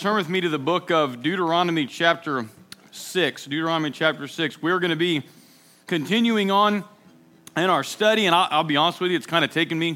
turn 0.00 0.16
with 0.16 0.30
me 0.30 0.40
to 0.40 0.48
the 0.48 0.58
book 0.58 0.90
of 0.90 1.22
Deuteronomy, 1.22 1.84
chapter 1.84 2.46
6. 2.90 3.44
Deuteronomy, 3.44 3.90
chapter 3.90 4.26
6. 4.26 4.62
We're 4.62 4.78
going 4.78 4.88
to 4.92 4.96
be 4.96 5.24
continuing 5.86 6.50
on 6.50 6.84
in 7.54 7.64
our 7.64 7.84
study, 7.84 8.24
and 8.24 8.34
I'll, 8.34 8.48
I'll 8.50 8.64
be 8.64 8.78
honest 8.78 8.98
with 8.98 9.10
you, 9.10 9.18
it's 9.18 9.26
kind 9.26 9.44
of 9.44 9.50
taken 9.50 9.78
me 9.78 9.90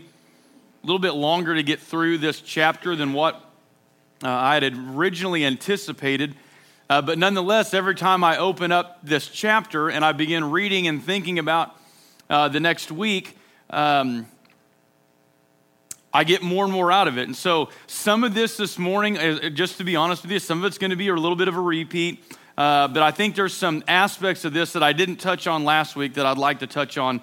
a 0.82 0.86
little 0.86 0.98
bit 0.98 1.12
longer 1.12 1.54
to 1.54 1.62
get 1.62 1.80
through 1.80 2.18
this 2.18 2.42
chapter 2.42 2.94
than 2.94 3.14
what 3.14 3.36
uh, 4.22 4.28
I 4.28 4.56
had 4.56 4.74
originally 4.74 5.42
anticipated. 5.42 6.34
Uh, 6.90 7.00
but 7.00 7.16
nonetheless, 7.16 7.72
every 7.72 7.94
time 7.94 8.22
I 8.22 8.36
open 8.36 8.72
up 8.72 8.98
this 9.02 9.26
chapter 9.28 9.88
and 9.88 10.04
I 10.04 10.12
begin 10.12 10.50
reading 10.50 10.86
and 10.86 11.02
thinking 11.02 11.38
about 11.38 11.74
uh, 12.28 12.48
the 12.48 12.60
next 12.60 12.92
week, 12.92 13.38
um, 13.70 14.26
I 16.16 16.22
get 16.22 16.42
more 16.42 16.62
and 16.62 16.72
more 16.72 16.92
out 16.92 17.08
of 17.08 17.18
it. 17.18 17.26
And 17.26 17.34
so, 17.34 17.70
some 17.88 18.22
of 18.22 18.34
this 18.34 18.56
this 18.56 18.78
morning, 18.78 19.18
uh, 19.18 19.50
just 19.50 19.78
to 19.78 19.84
be 19.84 19.96
honest 19.96 20.22
with 20.22 20.30
you, 20.30 20.38
some 20.38 20.60
of 20.60 20.64
it's 20.64 20.78
going 20.78 20.92
to 20.92 20.96
be 20.96 21.08
a 21.08 21.14
little 21.14 21.34
bit 21.34 21.48
of 21.48 21.56
a 21.56 21.60
repeat. 21.60 22.22
Uh, 22.56 22.86
but 22.86 23.02
I 23.02 23.10
think 23.10 23.34
there's 23.34 23.52
some 23.52 23.82
aspects 23.88 24.44
of 24.44 24.52
this 24.52 24.74
that 24.74 24.82
I 24.84 24.92
didn't 24.92 25.16
touch 25.16 25.48
on 25.48 25.64
last 25.64 25.96
week 25.96 26.14
that 26.14 26.24
I'd 26.24 26.38
like 26.38 26.60
to 26.60 26.68
touch 26.68 26.98
on 26.98 27.20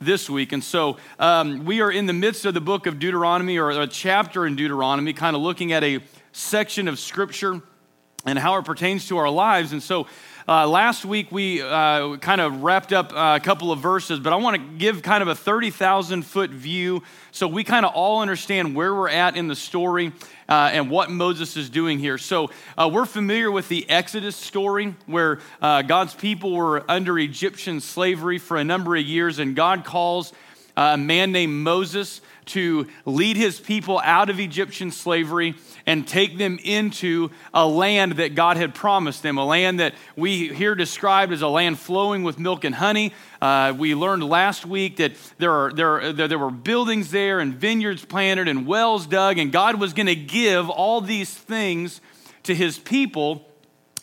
this 0.00 0.30
week. 0.30 0.52
And 0.52 0.62
so, 0.62 0.98
um, 1.18 1.64
we 1.64 1.80
are 1.80 1.90
in 1.90 2.06
the 2.06 2.12
midst 2.12 2.44
of 2.44 2.54
the 2.54 2.60
book 2.60 2.86
of 2.86 3.00
Deuteronomy, 3.00 3.58
or 3.58 3.70
a 3.70 3.88
chapter 3.88 4.46
in 4.46 4.54
Deuteronomy, 4.54 5.14
kind 5.14 5.34
of 5.34 5.42
looking 5.42 5.72
at 5.72 5.82
a 5.82 5.98
section 6.30 6.86
of 6.86 7.00
scripture 7.00 7.60
and 8.24 8.38
how 8.38 8.56
it 8.58 8.64
pertains 8.64 9.08
to 9.08 9.16
our 9.16 9.30
lives. 9.30 9.72
And 9.72 9.82
so, 9.82 10.06
uh, 10.48 10.66
last 10.66 11.04
week 11.04 11.30
we 11.30 11.60
uh, 11.60 12.16
kind 12.16 12.40
of 12.40 12.62
wrapped 12.62 12.90
up 12.90 13.12
uh, 13.12 13.36
a 13.38 13.44
couple 13.44 13.70
of 13.70 13.80
verses, 13.80 14.18
but 14.18 14.32
I 14.32 14.36
want 14.36 14.56
to 14.56 14.78
give 14.78 15.02
kind 15.02 15.20
of 15.20 15.28
a 15.28 15.34
30,000 15.34 16.22
foot 16.22 16.48
view 16.48 17.02
so 17.32 17.46
we 17.46 17.64
kind 17.64 17.84
of 17.84 17.92
all 17.94 18.22
understand 18.22 18.74
where 18.74 18.94
we're 18.94 19.10
at 19.10 19.36
in 19.36 19.48
the 19.48 19.54
story 19.54 20.10
uh, 20.48 20.70
and 20.72 20.90
what 20.90 21.10
Moses 21.10 21.58
is 21.58 21.68
doing 21.68 21.98
here. 21.98 22.16
So 22.16 22.50
uh, 22.78 22.88
we're 22.90 23.04
familiar 23.04 23.52
with 23.52 23.68
the 23.68 23.88
Exodus 23.90 24.36
story 24.36 24.94
where 25.04 25.40
uh, 25.60 25.82
God's 25.82 26.14
people 26.14 26.54
were 26.54 26.82
under 26.90 27.18
Egyptian 27.18 27.82
slavery 27.82 28.38
for 28.38 28.56
a 28.56 28.64
number 28.64 28.96
of 28.96 29.04
years, 29.04 29.38
and 29.38 29.54
God 29.54 29.84
calls 29.84 30.32
a 30.78 30.96
man 30.96 31.32
named 31.32 31.54
Moses 31.54 32.20
to 32.46 32.86
lead 33.04 33.36
his 33.36 33.58
people 33.58 34.00
out 34.04 34.30
of 34.30 34.38
Egyptian 34.38 34.90
slavery 34.90 35.54
and 35.86 36.06
take 36.06 36.38
them 36.38 36.58
into 36.62 37.30
a 37.52 37.66
land 37.66 38.12
that 38.12 38.34
God 38.34 38.56
had 38.56 38.74
promised 38.74 39.22
them, 39.22 39.38
a 39.38 39.44
land 39.44 39.80
that 39.80 39.94
we 40.16 40.48
hear 40.54 40.74
described 40.74 41.32
as 41.32 41.42
a 41.42 41.48
land 41.48 41.78
flowing 41.78 42.22
with 42.22 42.38
milk 42.38 42.64
and 42.64 42.74
honey. 42.74 43.12
Uh, 43.42 43.74
we 43.76 43.94
learned 43.94 44.22
last 44.22 44.64
week 44.64 44.96
that 44.96 45.12
there, 45.38 45.52
are, 45.52 45.72
there, 45.72 46.12
there 46.12 46.38
were 46.38 46.50
buildings 46.50 47.10
there 47.10 47.40
and 47.40 47.54
vineyards 47.54 48.04
planted 48.04 48.46
and 48.46 48.66
wells 48.66 49.06
dug, 49.06 49.38
and 49.38 49.50
God 49.50 49.80
was 49.80 49.92
going 49.92 50.06
to 50.06 50.14
give 50.14 50.70
all 50.70 51.00
these 51.00 51.32
things 51.34 52.00
to 52.44 52.54
his 52.54 52.78
people 52.78 53.47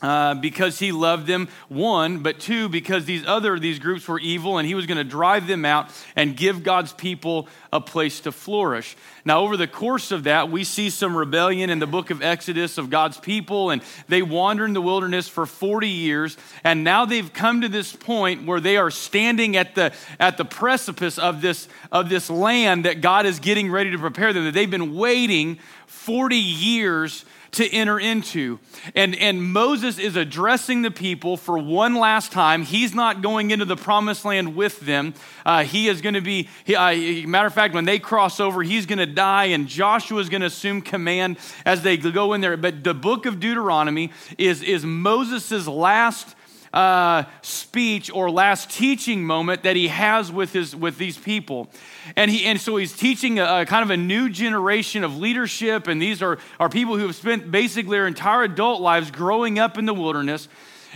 uh, 0.02 0.36
because 0.36 0.78
he 0.78 0.92
loved 0.92 1.26
them, 1.26 1.48
one, 1.70 2.20
but 2.20 2.40
two, 2.40 2.68
because 2.68 3.06
these 3.06 3.26
other 3.26 3.58
these 3.58 3.80
groups 3.80 4.08
were 4.08 4.20
evil 4.20 4.58
and 4.58 4.68
he 4.68 4.76
was 4.76 4.86
going 4.86 4.98
to 4.98 5.06
drive 5.06 5.48
them 5.48 5.64
out 5.64 5.90
and 6.16 6.36
give 6.36 6.64
God's 6.64 6.92
people 6.92 7.48
a 7.72 7.80
place 7.80 8.20
to 8.22 8.32
flourish. 8.32 8.98
Now, 9.24 9.40
over 9.40 9.56
the 9.56 9.68
course 9.68 10.12
of 10.12 10.26
that, 10.26 10.52
we 10.52 10.64
see 10.66 10.90
some 10.90 11.16
rebellion 11.16 11.70
in 11.70 11.80
the 11.80 11.88
book 11.88 12.10
of 12.10 12.22
Exodus 12.22 12.78
of 12.78 12.90
God's 12.90 13.18
people, 13.18 13.70
and 13.70 13.82
they 14.08 14.22
wander 14.22 14.66
in 14.66 14.74
the 14.74 14.82
wilderness 14.82 15.28
for 15.30 15.46
40 15.46 15.88
years, 15.88 16.38
and 16.64 16.84
now 16.84 17.06
they've 17.06 17.32
come 17.32 17.62
to 17.62 17.70
this 17.70 17.96
point 17.96 18.46
where 18.46 18.60
they 18.60 18.78
are 18.78 18.92
standing 18.92 19.56
at 19.56 19.76
the 19.76 19.94
at 20.20 20.38
the 20.38 20.46
precipice 20.46 21.18
of 21.18 21.42
this 21.42 21.70
of 21.92 22.10
this 22.10 22.30
land 22.30 22.86
that 22.86 23.00
God 23.00 23.26
is 23.26 23.40
getting 23.40 23.72
ready 23.72 23.92
to 23.92 23.98
prepare 23.98 24.34
them. 24.34 24.44
That 24.44 24.54
they've 24.54 24.70
been 24.70 24.94
waiting 24.94 25.58
40 25.88 26.36
years 26.36 27.26
to 27.56 27.70
enter 27.74 28.00
into. 28.00 28.60
And, 28.94 29.16
and 29.16 29.44
Moses 29.44 29.98
is 29.98 30.16
addressing 30.16 30.82
the 30.82 30.92
people 30.92 31.38
for 31.38 31.58
one 31.58 31.96
last 31.96 32.32
time. 32.32 32.64
He's 32.64 32.94
not 32.94 33.22
going 33.22 33.52
into 33.52 33.66
the 33.66 33.76
promised 33.76 34.26
land 34.26 34.56
with 34.56 34.80
them. 34.82 35.14
Uh, 35.46 35.64
he 35.64 35.88
is 35.88 36.02
going 36.02 36.16
to 36.16 36.22
be, 36.22 36.50
he, 36.64 36.76
uh, 36.76 37.28
matter 37.28 37.48
of 37.48 37.54
fact, 37.54 37.74
when 37.74 37.86
they 37.86 38.00
cross 38.00 38.40
over, 38.40 38.64
he's 38.64 38.86
going 38.86 39.00
to 39.00 39.06
die, 39.06 39.46
and 39.46 39.68
Joshua 39.68 40.20
is 40.20 40.30
going 40.30 40.42
to 40.42 40.48
assume 40.48 40.82
command 40.82 41.38
as 41.66 41.82
they 41.82 41.98
go 41.98 42.34
in 42.34 42.42
there. 42.42 42.58
But 42.58 42.84
the 42.84 42.94
book 42.94 43.26
of 43.26 43.40
Deuteronomy 43.40 44.12
is, 44.38 44.62
is 44.62 44.86
Moses' 44.86 45.68
last 45.68 46.36
uh, 46.76 47.24
speech 47.42 48.12
or 48.14 48.30
last 48.30 48.70
teaching 48.70 49.24
moment 49.24 49.64
that 49.64 49.78
he 49.78 49.88
has 49.88 50.32
with, 50.32 50.52
his, 50.52 50.76
with 50.76 50.98
these 50.98 51.18
people. 51.18 51.70
And, 52.18 52.30
he, 52.30 52.46
and 52.46 52.60
so 52.60 52.76
he's 52.76 52.96
teaching 52.96 53.40
a, 53.40 53.62
a, 53.62 53.66
kind 53.66 53.84
of 53.84 53.90
a 53.90 53.98
new 53.98 54.30
generation 54.30 55.06
of 55.06 55.18
leadership, 55.18 55.88
and 55.88 56.02
these 56.02 56.22
are, 56.22 56.38
are 56.60 56.70
people 56.70 56.98
who 56.98 57.08
have 57.08 57.16
spent 57.16 57.50
basically 57.50 57.98
their 57.98 58.08
entire 58.08 58.44
adult 58.44 58.82
lives 58.82 59.10
growing 59.10 59.58
up 59.58 59.78
in 59.78 59.86
the 59.86 59.94
wilderness. 59.94 60.50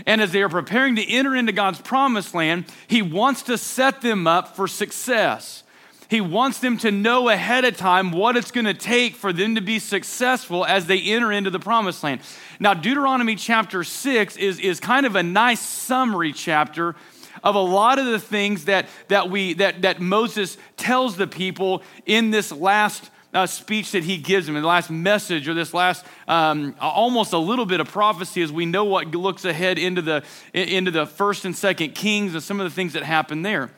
And 0.05 0.21
as 0.21 0.31
they 0.31 0.41
are 0.41 0.49
preparing 0.49 0.97
to 0.97 1.09
enter 1.09 1.35
into 1.35 1.51
God's 1.51 1.81
promised 1.81 2.33
land, 2.33 2.65
he 2.87 3.01
wants 3.01 3.43
to 3.43 3.57
set 3.57 4.01
them 4.01 4.27
up 4.27 4.55
for 4.55 4.67
success. 4.67 5.63
He 6.09 6.21
wants 6.21 6.57
them 6.57 6.79
to 6.79 6.91
know 6.91 7.29
ahead 7.29 7.65
of 7.65 7.77
time 7.77 8.11
what 8.11 8.35
it's 8.35 8.49
going 8.49 8.65
to 8.65 8.73
take 8.73 9.15
for 9.15 9.31
them 9.31 9.53
to 9.53 9.61
be 9.61 9.77
successful 9.77 10.65
as 10.65 10.87
they 10.87 10.99
enter 10.99 11.31
into 11.31 11.51
the 11.51 11.59
promised 11.59 12.03
land. 12.03 12.21
Now, 12.59 12.73
Deuteronomy 12.73 13.35
chapter 13.35 13.83
6 13.83 14.35
is, 14.37 14.59
is 14.59 14.79
kind 14.79 15.05
of 15.05 15.15
a 15.15 15.21
nice 15.21 15.61
summary 15.61 16.33
chapter 16.33 16.95
of 17.43 17.53
a 17.53 17.59
lot 17.59 17.99
of 17.99 18.07
the 18.07 18.19
things 18.19 18.65
that, 18.65 18.89
that, 19.09 19.29
we, 19.29 19.53
that, 19.53 19.83
that 19.83 20.01
Moses 20.01 20.57
tells 20.77 21.15
the 21.15 21.27
people 21.27 21.83
in 22.07 22.31
this 22.31 22.51
last 22.51 23.11
uh, 23.31 23.45
speech 23.45 23.91
that 23.91 24.03
he 24.03 24.17
gives 24.17 24.47
them, 24.47 24.55
in 24.55 24.63
the 24.63 24.67
last 24.67 24.89
message, 24.89 25.47
or 25.47 25.53
this 25.53 25.75
last 25.75 26.03
um, 26.27 26.75
almost 26.81 27.33
a 27.33 27.37
little 27.37 27.67
bit 27.67 27.79
of 27.79 27.87
prophecy 27.87 28.41
as 28.41 28.51
we 28.51 28.65
know 28.65 28.83
what 28.83 29.13
looks 29.13 29.45
ahead 29.45 29.77
into 29.77 30.01
the, 30.01 30.23
into 30.53 30.89
the 30.89 31.05
first 31.05 31.45
and 31.45 31.55
second 31.55 31.93
Kings 31.93 32.33
and 32.33 32.41
some 32.41 32.59
of 32.59 32.63
the 32.63 32.73
things 32.73 32.93
that 32.93 33.03
happen 33.03 33.43
there. 33.43 33.69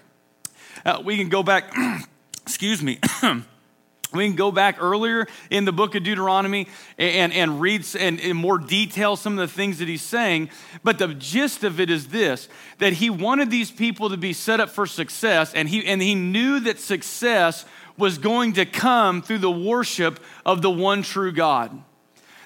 Uh, 0.86 1.02
we 1.04 1.18
can 1.18 1.28
go 1.28 1.44
back 1.44 1.74
excuse 2.52 2.84
me. 2.84 3.00
we 4.14 4.28
can 4.28 4.36
go 4.36 4.52
back 4.52 4.76
earlier 4.82 5.26
in 5.50 5.64
the 5.64 5.72
book 5.72 5.96
of 5.96 6.04
Deuteronomy 6.04 6.68
and, 6.98 7.32
and 7.32 7.62
read 7.62 7.86
in, 7.96 8.20
in 8.20 8.36
more 8.36 8.58
detail 8.58 9.16
some 9.16 9.40
of 9.40 9.50
the 9.50 9.54
things 9.54 9.80
that 9.80 9.88
he's 9.88 10.02
saying. 10.02 10.50
But 10.84 11.00
the 11.00 11.14
gist 11.14 11.64
of 11.64 11.80
it 11.80 11.90
is 11.90 12.10
this 12.10 12.50
that 12.80 12.92
he 12.92 13.10
wanted 13.10 13.50
these 13.50 13.72
people 13.72 14.10
to 14.10 14.18
be 14.18 14.34
set 14.34 14.60
up 14.60 14.70
for 14.70 14.86
success, 14.86 15.54
and 15.54 15.70
he, 15.70 15.86
and 15.86 16.02
he 16.02 16.14
knew 16.14 16.60
that 16.60 16.78
success 16.78 17.64
was 17.98 18.18
going 18.18 18.52
to 18.54 18.66
come 18.66 19.22
through 19.22 19.38
the 19.38 19.50
worship 19.50 20.20
of 20.46 20.62
the 20.62 20.72
one 20.72 21.04
true 21.04 21.32
God 21.32 21.82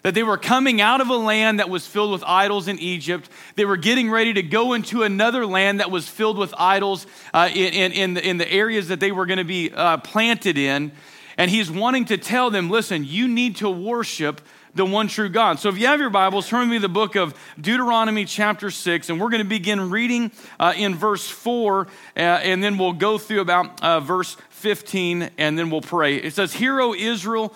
that 0.05 0.13
they 0.13 0.21
were 0.21 0.37
coming 0.37 0.81
out 0.81 1.01
of 1.01 1.09
a 1.09 1.15
land 1.15 1.57
that 1.57 1.67
was 1.67 1.87
filled 1.87 2.11
with 2.11 2.23
idols 2.27 2.67
in 2.67 2.77
Egypt. 2.77 3.27
They 3.55 3.65
were 3.65 3.75
getting 3.75 4.11
ready 4.11 4.33
to 4.33 4.43
go 4.43 4.73
into 4.73 5.01
another 5.01 5.47
land 5.47 5.79
that 5.79 5.89
was 5.89 6.07
filled 6.07 6.37
with 6.37 6.53
idols 6.59 7.07
uh, 7.33 7.49
in, 7.51 7.73
in, 7.73 7.91
in, 7.91 8.13
the, 8.13 8.29
in, 8.29 8.37
the, 8.37 8.47
areas 8.53 8.89
that 8.89 8.99
they 8.99 9.11
were 9.11 9.25
going 9.25 9.39
to 9.39 9.43
be 9.43 9.71
uh, 9.73 9.97
planted 9.97 10.59
in. 10.59 10.91
And 11.39 11.49
he's 11.49 11.71
wanting 11.71 12.05
to 12.05 12.19
tell 12.19 12.51
them 12.51 12.69
listen, 12.69 13.03
you 13.03 13.27
need 13.27 13.55
to 13.55 13.69
worship 13.71 14.41
the 14.75 14.85
one 14.85 15.07
true 15.07 15.27
God. 15.27 15.57
So 15.57 15.69
if 15.69 15.79
you 15.79 15.87
have 15.87 15.99
your 15.99 16.11
Bibles, 16.11 16.47
turn 16.47 16.69
me 16.69 16.77
the 16.77 16.87
book 16.87 17.15
of 17.15 17.33
Deuteronomy, 17.59 18.25
chapter 18.25 18.69
6, 18.69 19.09
and 19.09 19.19
we're 19.19 19.29
going 19.29 19.41
to 19.41 19.49
begin 19.49 19.89
reading 19.89 20.31
uh, 20.59 20.73
in 20.77 20.93
verse 20.93 21.27
4, 21.27 21.87
uh, 21.87 22.19
and 22.19 22.61
then 22.61 22.77
we'll 22.77 22.93
go 22.93 23.17
through 23.17 23.41
about 23.41 23.81
uh, 23.81 24.01
verse 24.01 24.37
15, 24.49 25.31
and 25.39 25.57
then 25.57 25.71
we'll 25.71 25.81
pray. 25.81 26.17
It 26.17 26.33
says, 26.33 26.53
Hear, 26.53 26.79
O 26.79 26.93
Israel, 26.93 27.55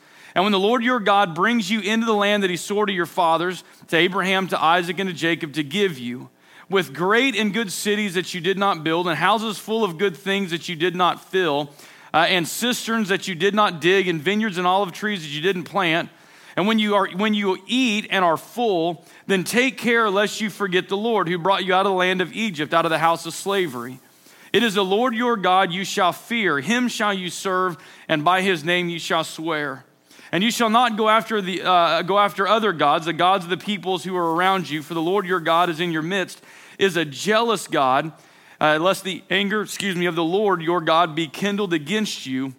And 0.33 0.43
when 0.43 0.51
the 0.51 0.59
Lord 0.59 0.83
your 0.83 0.99
God 0.99 1.35
brings 1.35 1.69
you 1.69 1.81
into 1.81 2.05
the 2.05 2.13
land 2.13 2.43
that 2.43 2.49
he 2.49 2.57
swore 2.57 2.85
to 2.85 2.93
your 2.93 3.05
fathers, 3.05 3.63
to 3.87 3.97
Abraham, 3.97 4.47
to 4.47 4.61
Isaac, 4.61 4.99
and 4.99 5.09
to 5.09 5.15
Jacob, 5.15 5.53
to 5.53 5.63
give 5.63 5.97
you, 5.97 6.29
with 6.69 6.93
great 6.93 7.35
and 7.35 7.53
good 7.53 7.71
cities 7.71 8.13
that 8.13 8.33
you 8.33 8.39
did 8.39 8.57
not 8.57 8.83
build, 8.83 9.07
and 9.07 9.17
houses 9.17 9.59
full 9.59 9.83
of 9.83 9.97
good 9.97 10.15
things 10.15 10.51
that 10.51 10.69
you 10.69 10.75
did 10.75 10.95
not 10.95 11.23
fill, 11.29 11.69
uh, 12.13 12.25
and 12.29 12.47
cisterns 12.47 13.09
that 13.09 13.27
you 13.27 13.35
did 13.35 13.53
not 13.53 13.81
dig, 13.81 14.07
and 14.07 14.21
vineyards 14.21 14.57
and 14.57 14.65
olive 14.65 14.93
trees 14.93 15.21
that 15.21 15.29
you 15.29 15.41
didn't 15.41 15.63
plant. 15.63 16.09
And 16.55 16.67
when 16.67 16.79
you, 16.79 16.95
are, 16.95 17.07
when 17.09 17.33
you 17.33 17.57
eat 17.67 18.07
and 18.09 18.23
are 18.23 18.37
full, 18.37 19.05
then 19.27 19.43
take 19.43 19.77
care 19.77 20.09
lest 20.09 20.41
you 20.41 20.49
forget 20.49 20.89
the 20.89 20.97
Lord 20.97 21.27
who 21.27 21.37
brought 21.37 21.65
you 21.65 21.73
out 21.73 21.85
of 21.85 21.91
the 21.91 21.97
land 21.97 22.21
of 22.21 22.33
Egypt, 22.33 22.73
out 22.73 22.85
of 22.85 22.91
the 22.91 22.99
house 22.99 23.25
of 23.25 23.33
slavery. 23.33 23.99
It 24.51 24.63
is 24.63 24.73
the 24.73 24.83
Lord 24.83 25.15
your 25.15 25.37
God 25.37 25.71
you 25.71 25.85
shall 25.85 26.11
fear, 26.11 26.59
him 26.59 26.89
shall 26.89 27.13
you 27.13 27.29
serve, 27.29 27.77
and 28.09 28.25
by 28.25 28.41
his 28.41 28.65
name 28.65 28.89
you 28.89 28.99
shall 28.99 29.23
swear. 29.23 29.85
And 30.31 30.43
you 30.43 30.51
shall 30.51 30.69
not 30.69 30.95
go 30.95 31.09
after, 31.09 31.41
the, 31.41 31.61
uh, 31.61 32.01
go 32.03 32.17
after 32.17 32.47
other 32.47 32.71
gods, 32.71 33.05
the 33.05 33.13
gods 33.13 33.43
of 33.43 33.49
the 33.49 33.57
peoples 33.57 34.03
who 34.03 34.15
are 34.15 34.33
around 34.33 34.69
you, 34.69 34.81
for 34.81 34.93
the 34.93 35.01
Lord 35.01 35.25
your 35.25 35.41
God 35.41 35.69
is 35.69 35.79
in 35.79 35.91
your 35.91 36.01
midst 36.01 36.41
is 36.77 36.95
a 36.95 37.03
jealous 37.03 37.67
God, 37.67 38.13
uh, 38.59 38.79
lest 38.79 39.03
the 39.03 39.23
anger, 39.29 39.61
excuse 39.61 39.95
me, 39.95 40.05
of 40.05 40.15
the 40.15 40.23
Lord 40.23 40.61
your 40.61 40.81
God 40.81 41.15
be 41.15 41.27
kindled 41.27 41.73
against 41.73 42.25
you 42.25 42.53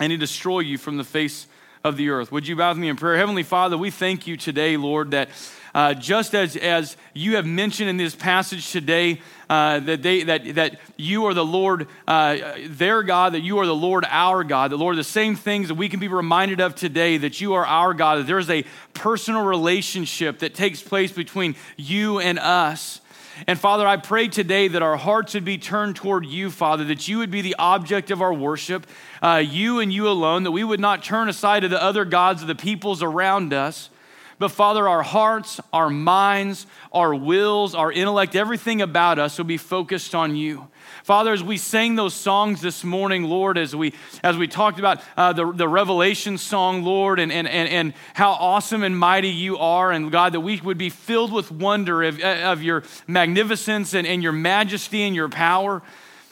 and 0.00 0.12
he 0.12 0.18
destroy 0.18 0.60
you 0.60 0.78
from 0.78 0.96
the 0.96 1.04
face 1.04 1.46
of 1.84 1.96
the 1.96 2.10
earth. 2.10 2.30
Would 2.30 2.46
you 2.46 2.56
bow 2.56 2.70
with 2.70 2.78
me 2.78 2.88
in 2.88 2.96
prayer? 2.96 3.16
Heavenly 3.16 3.42
Father, 3.42 3.76
we 3.76 3.90
thank 3.90 4.26
you 4.26 4.36
today, 4.36 4.76
Lord, 4.76 5.12
that 5.12 5.28
uh, 5.74 5.94
just 5.94 6.34
as, 6.34 6.56
as 6.56 6.96
you 7.14 7.36
have 7.36 7.46
mentioned 7.46 7.88
in 7.88 7.96
this 7.96 8.14
passage 8.14 8.70
today, 8.70 9.20
uh, 9.48 9.80
that, 9.80 10.02
they, 10.02 10.24
that, 10.24 10.54
that 10.54 10.80
you 10.96 11.24
are 11.26 11.34
the 11.34 11.44
Lord, 11.44 11.88
uh, 12.06 12.36
their 12.66 13.02
God, 13.02 13.32
that 13.34 13.40
you 13.40 13.58
are 13.58 13.66
the 13.66 13.74
Lord, 13.74 14.04
our 14.08 14.44
God, 14.44 14.70
The 14.70 14.76
Lord, 14.76 14.96
the 14.96 15.04
same 15.04 15.36
things 15.36 15.68
that 15.68 15.74
we 15.74 15.88
can 15.88 16.00
be 16.00 16.08
reminded 16.08 16.60
of 16.60 16.74
today, 16.74 17.16
that 17.18 17.40
you 17.40 17.54
are 17.54 17.64
our 17.64 17.94
God, 17.94 18.18
that 18.18 18.26
there's 18.26 18.50
a 18.50 18.64
personal 18.94 19.44
relationship 19.44 20.40
that 20.40 20.54
takes 20.54 20.82
place 20.82 21.12
between 21.12 21.56
you 21.76 22.18
and 22.18 22.38
us. 22.38 23.00
And 23.46 23.58
Father, 23.58 23.86
I 23.86 23.96
pray 23.96 24.28
today 24.28 24.68
that 24.68 24.82
our 24.82 24.96
hearts 24.96 25.34
would 25.34 25.44
be 25.44 25.58
turned 25.58 25.96
toward 25.96 26.26
you, 26.26 26.50
Father, 26.50 26.84
that 26.84 27.06
you 27.06 27.18
would 27.18 27.30
be 27.30 27.40
the 27.40 27.54
object 27.58 28.10
of 28.10 28.20
our 28.20 28.34
worship, 28.34 28.86
uh, 29.22 29.42
you 29.44 29.78
and 29.78 29.92
you 29.92 30.08
alone, 30.08 30.42
that 30.42 30.50
we 30.50 30.64
would 30.64 30.80
not 30.80 31.04
turn 31.04 31.28
aside 31.28 31.60
to 31.60 31.68
the 31.68 31.82
other 31.82 32.04
gods 32.04 32.42
of 32.42 32.48
the 32.48 32.54
peoples 32.56 33.02
around 33.02 33.52
us. 33.52 33.90
But 34.38 34.50
Father, 34.50 34.88
our 34.88 35.02
hearts, 35.02 35.60
our 35.72 35.90
minds, 35.90 36.66
our 36.92 37.14
wills, 37.14 37.74
our 37.74 37.90
intellect, 37.90 38.36
everything 38.36 38.80
about 38.80 39.18
us 39.18 39.36
will 39.36 39.44
be 39.44 39.56
focused 39.56 40.14
on 40.14 40.36
you. 40.36 40.68
Father, 41.02 41.32
as 41.32 41.42
we 41.42 41.56
sang 41.56 41.96
those 41.96 42.14
songs 42.14 42.60
this 42.60 42.84
morning, 42.84 43.24
Lord, 43.24 43.58
as 43.58 43.74
we, 43.74 43.94
as 44.22 44.36
we 44.36 44.46
talked 44.46 44.78
about 44.78 45.02
uh, 45.16 45.32
the, 45.32 45.50
the 45.52 45.68
Revelation 45.68 46.38
song, 46.38 46.84
Lord, 46.84 47.18
and, 47.18 47.32
and, 47.32 47.48
and, 47.48 47.68
and 47.68 47.94
how 48.14 48.32
awesome 48.32 48.84
and 48.84 48.96
mighty 48.96 49.30
you 49.30 49.58
are, 49.58 49.90
and 49.90 50.12
God, 50.12 50.34
that 50.34 50.40
we 50.40 50.60
would 50.60 50.78
be 50.78 50.90
filled 50.90 51.32
with 51.32 51.50
wonder 51.50 52.02
of, 52.04 52.20
of 52.20 52.62
your 52.62 52.84
magnificence 53.06 53.92
and, 53.92 54.06
and 54.06 54.22
your 54.22 54.32
majesty 54.32 55.02
and 55.02 55.16
your 55.16 55.28
power. 55.28 55.82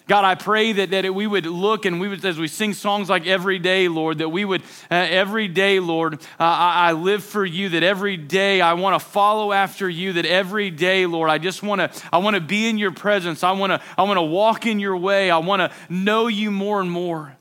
God, 0.09 0.25
I 0.25 0.37
pray 0.37 0.73
that, 0.73 0.91
that 0.91 1.13
we 1.13 1.27
would 1.27 1.47
look 1.47 1.85
and 1.85 1.99
we 1.99 2.07
would, 2.07 2.25
as 2.25 2.39
we 2.39 2.47
sing 2.47 2.75
songs 2.75 3.11
like 3.11 3.27
every 3.27 3.59
day, 3.59 3.89
Lord, 3.89 4.19
that 4.19 4.29
we 4.29 4.45
would, 4.45 4.63
uh, 4.89 4.95
every 4.95 5.49
day, 5.49 5.81
Lord, 5.81 6.15
uh, 6.15 6.19
I, 6.39 6.91
I, 6.91 6.93
live 6.93 7.25
for 7.25 7.45
you, 7.45 7.71
that 7.71 7.83
every 7.83 8.17
day 8.17 8.61
I 8.61 8.75
want 8.75 9.01
to 9.01 9.05
follow 9.05 9.51
after 9.51 9.91
you, 9.91 10.13
that 10.13 10.25
every 10.25 10.71
day, 10.71 11.07
Lord, 11.07 11.29
I 11.29 11.39
just 11.39 11.61
want 11.61 11.81
to, 11.81 12.03
I 12.13 12.19
want 12.19 12.35
to 12.35 12.41
be 12.41 12.69
in 12.69 12.79
your 12.79 12.93
presence. 12.93 13.43
I 13.43 13.51
want 13.51 13.73
to, 13.73 13.83
I 13.99 14.05
want 14.05 14.19
to 14.19 14.23
walk 14.23 14.65
in 14.65 14.79
your 14.79 14.97
way. 14.97 15.29
I 15.29 15.39
want 15.39 15.61
to 15.61 15.73
know 15.93 16.29
you 16.29 16.53
more 16.53 16.81
and 16.81 16.91
more. 16.91 17.37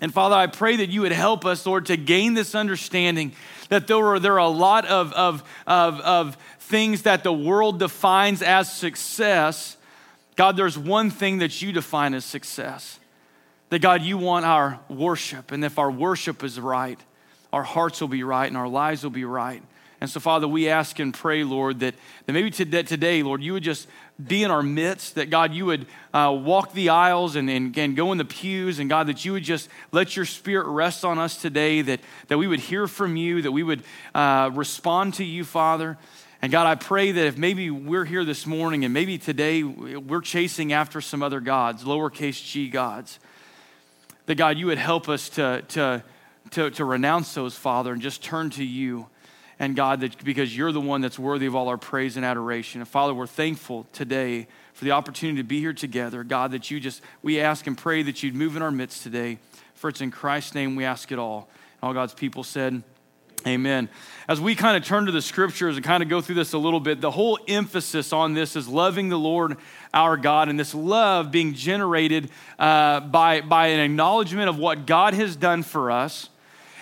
And 0.00 0.14
Father, 0.14 0.36
I 0.36 0.46
pray 0.46 0.76
that 0.76 0.88
you 0.88 1.00
would 1.00 1.12
help 1.12 1.44
us, 1.44 1.66
Lord, 1.66 1.86
to 1.86 1.96
gain 1.96 2.34
this 2.34 2.54
understanding 2.54 3.32
that 3.70 3.88
there 3.88 4.06
are, 4.06 4.20
there 4.20 4.34
are 4.34 4.38
a 4.38 4.48
lot 4.48 4.86
of, 4.86 5.12
of, 5.14 5.42
of, 5.66 6.00
of 6.00 6.36
things 6.60 7.02
that 7.02 7.24
the 7.24 7.32
world 7.32 7.80
defines 7.80 8.40
as 8.40 8.72
success 8.72 9.76
God, 10.36 10.56
there's 10.56 10.78
one 10.78 11.10
thing 11.10 11.38
that 11.38 11.60
you 11.60 11.72
define 11.72 12.14
as 12.14 12.24
success. 12.24 12.98
That 13.70 13.80
God, 13.80 14.02
you 14.02 14.18
want 14.18 14.44
our 14.44 14.80
worship. 14.88 15.52
And 15.52 15.64
if 15.64 15.78
our 15.78 15.90
worship 15.90 16.42
is 16.42 16.60
right, 16.60 16.98
our 17.52 17.62
hearts 17.62 18.00
will 18.00 18.08
be 18.08 18.22
right 18.22 18.46
and 18.46 18.56
our 18.56 18.68
lives 18.68 19.02
will 19.02 19.10
be 19.10 19.24
right. 19.24 19.62
And 20.02 20.10
so, 20.10 20.18
Father, 20.18 20.48
we 20.48 20.68
ask 20.68 20.98
and 20.98 21.14
pray, 21.14 21.44
Lord, 21.44 21.78
that, 21.78 21.94
that 22.26 22.32
maybe 22.32 22.50
today, 22.50 23.22
Lord, 23.22 23.40
you 23.40 23.52
would 23.52 23.62
just 23.62 23.86
be 24.26 24.42
in 24.42 24.50
our 24.50 24.62
midst, 24.62 25.14
that 25.14 25.30
God, 25.30 25.54
you 25.54 25.66
would 25.66 25.86
uh, 26.12 26.36
walk 26.42 26.72
the 26.72 26.88
aisles 26.88 27.36
and, 27.36 27.48
and, 27.48 27.78
and 27.78 27.94
go 27.94 28.10
in 28.10 28.18
the 28.18 28.24
pews, 28.24 28.80
and 28.80 28.90
God, 28.90 29.06
that 29.06 29.24
you 29.24 29.32
would 29.32 29.44
just 29.44 29.68
let 29.92 30.16
your 30.16 30.24
spirit 30.24 30.66
rest 30.66 31.04
on 31.04 31.20
us 31.20 31.40
today, 31.40 31.82
that, 31.82 32.00
that 32.26 32.36
we 32.36 32.48
would 32.48 32.58
hear 32.58 32.88
from 32.88 33.14
you, 33.14 33.42
that 33.42 33.52
we 33.52 33.62
would 33.62 33.84
uh, 34.12 34.50
respond 34.52 35.14
to 35.14 35.24
you, 35.24 35.44
Father. 35.44 35.96
And 36.44 36.50
God, 36.50 36.66
I 36.66 36.74
pray 36.74 37.12
that 37.12 37.24
if 37.24 37.38
maybe 37.38 37.70
we're 37.70 38.04
here 38.04 38.24
this 38.24 38.48
morning 38.48 38.84
and 38.84 38.92
maybe 38.92 39.16
today 39.16 39.62
we're 39.62 40.20
chasing 40.20 40.72
after 40.72 41.00
some 41.00 41.22
other 41.22 41.38
gods, 41.38 41.84
lowercase 41.84 42.44
g 42.44 42.68
gods, 42.68 43.20
that 44.26 44.34
God, 44.34 44.58
you 44.58 44.66
would 44.66 44.78
help 44.78 45.08
us 45.08 45.28
to, 45.30 45.62
to, 45.68 46.02
to, 46.50 46.70
to 46.72 46.84
renounce 46.84 47.32
those, 47.34 47.54
Father, 47.54 47.92
and 47.92 48.02
just 48.02 48.24
turn 48.24 48.50
to 48.50 48.64
you. 48.64 49.06
And 49.60 49.76
God, 49.76 50.00
that 50.00 50.24
because 50.24 50.56
you're 50.56 50.72
the 50.72 50.80
one 50.80 51.00
that's 51.00 51.16
worthy 51.16 51.46
of 51.46 51.54
all 51.54 51.68
our 51.68 51.78
praise 51.78 52.16
and 52.16 52.26
adoration. 52.26 52.80
And 52.80 52.88
Father, 52.88 53.14
we're 53.14 53.28
thankful 53.28 53.86
today 53.92 54.48
for 54.72 54.84
the 54.84 54.90
opportunity 54.90 55.38
to 55.38 55.46
be 55.46 55.60
here 55.60 55.72
together. 55.72 56.24
God, 56.24 56.50
that 56.50 56.72
you 56.72 56.80
just, 56.80 57.02
we 57.22 57.38
ask 57.38 57.68
and 57.68 57.78
pray 57.78 58.02
that 58.02 58.24
you'd 58.24 58.34
move 58.34 58.56
in 58.56 58.62
our 58.62 58.72
midst 58.72 59.04
today. 59.04 59.38
For 59.74 59.90
it's 59.90 60.00
in 60.00 60.10
Christ's 60.10 60.56
name 60.56 60.74
we 60.74 60.84
ask 60.84 61.12
it 61.12 61.20
all. 61.20 61.48
And 61.80 61.86
all 61.86 61.94
God's 61.94 62.14
people 62.14 62.42
said, 62.42 62.82
Amen. 63.46 63.88
As 64.28 64.40
we 64.40 64.54
kind 64.54 64.76
of 64.76 64.84
turn 64.84 65.06
to 65.06 65.12
the 65.12 65.20
scriptures 65.20 65.76
and 65.76 65.84
kind 65.84 66.02
of 66.02 66.08
go 66.08 66.20
through 66.20 66.36
this 66.36 66.52
a 66.52 66.58
little 66.58 66.78
bit, 66.78 67.00
the 67.00 67.10
whole 67.10 67.38
emphasis 67.48 68.12
on 68.12 68.34
this 68.34 68.54
is 68.54 68.68
loving 68.68 69.08
the 69.08 69.18
Lord 69.18 69.56
our 69.92 70.16
God, 70.16 70.48
and 70.48 70.58
this 70.58 70.74
love 70.74 71.32
being 71.32 71.52
generated 71.54 72.30
uh, 72.58 73.00
by, 73.00 73.40
by 73.40 73.68
an 73.68 73.80
acknowledgement 73.80 74.48
of 74.48 74.58
what 74.58 74.86
God 74.86 75.14
has 75.14 75.34
done 75.34 75.64
for 75.64 75.90
us, 75.90 76.28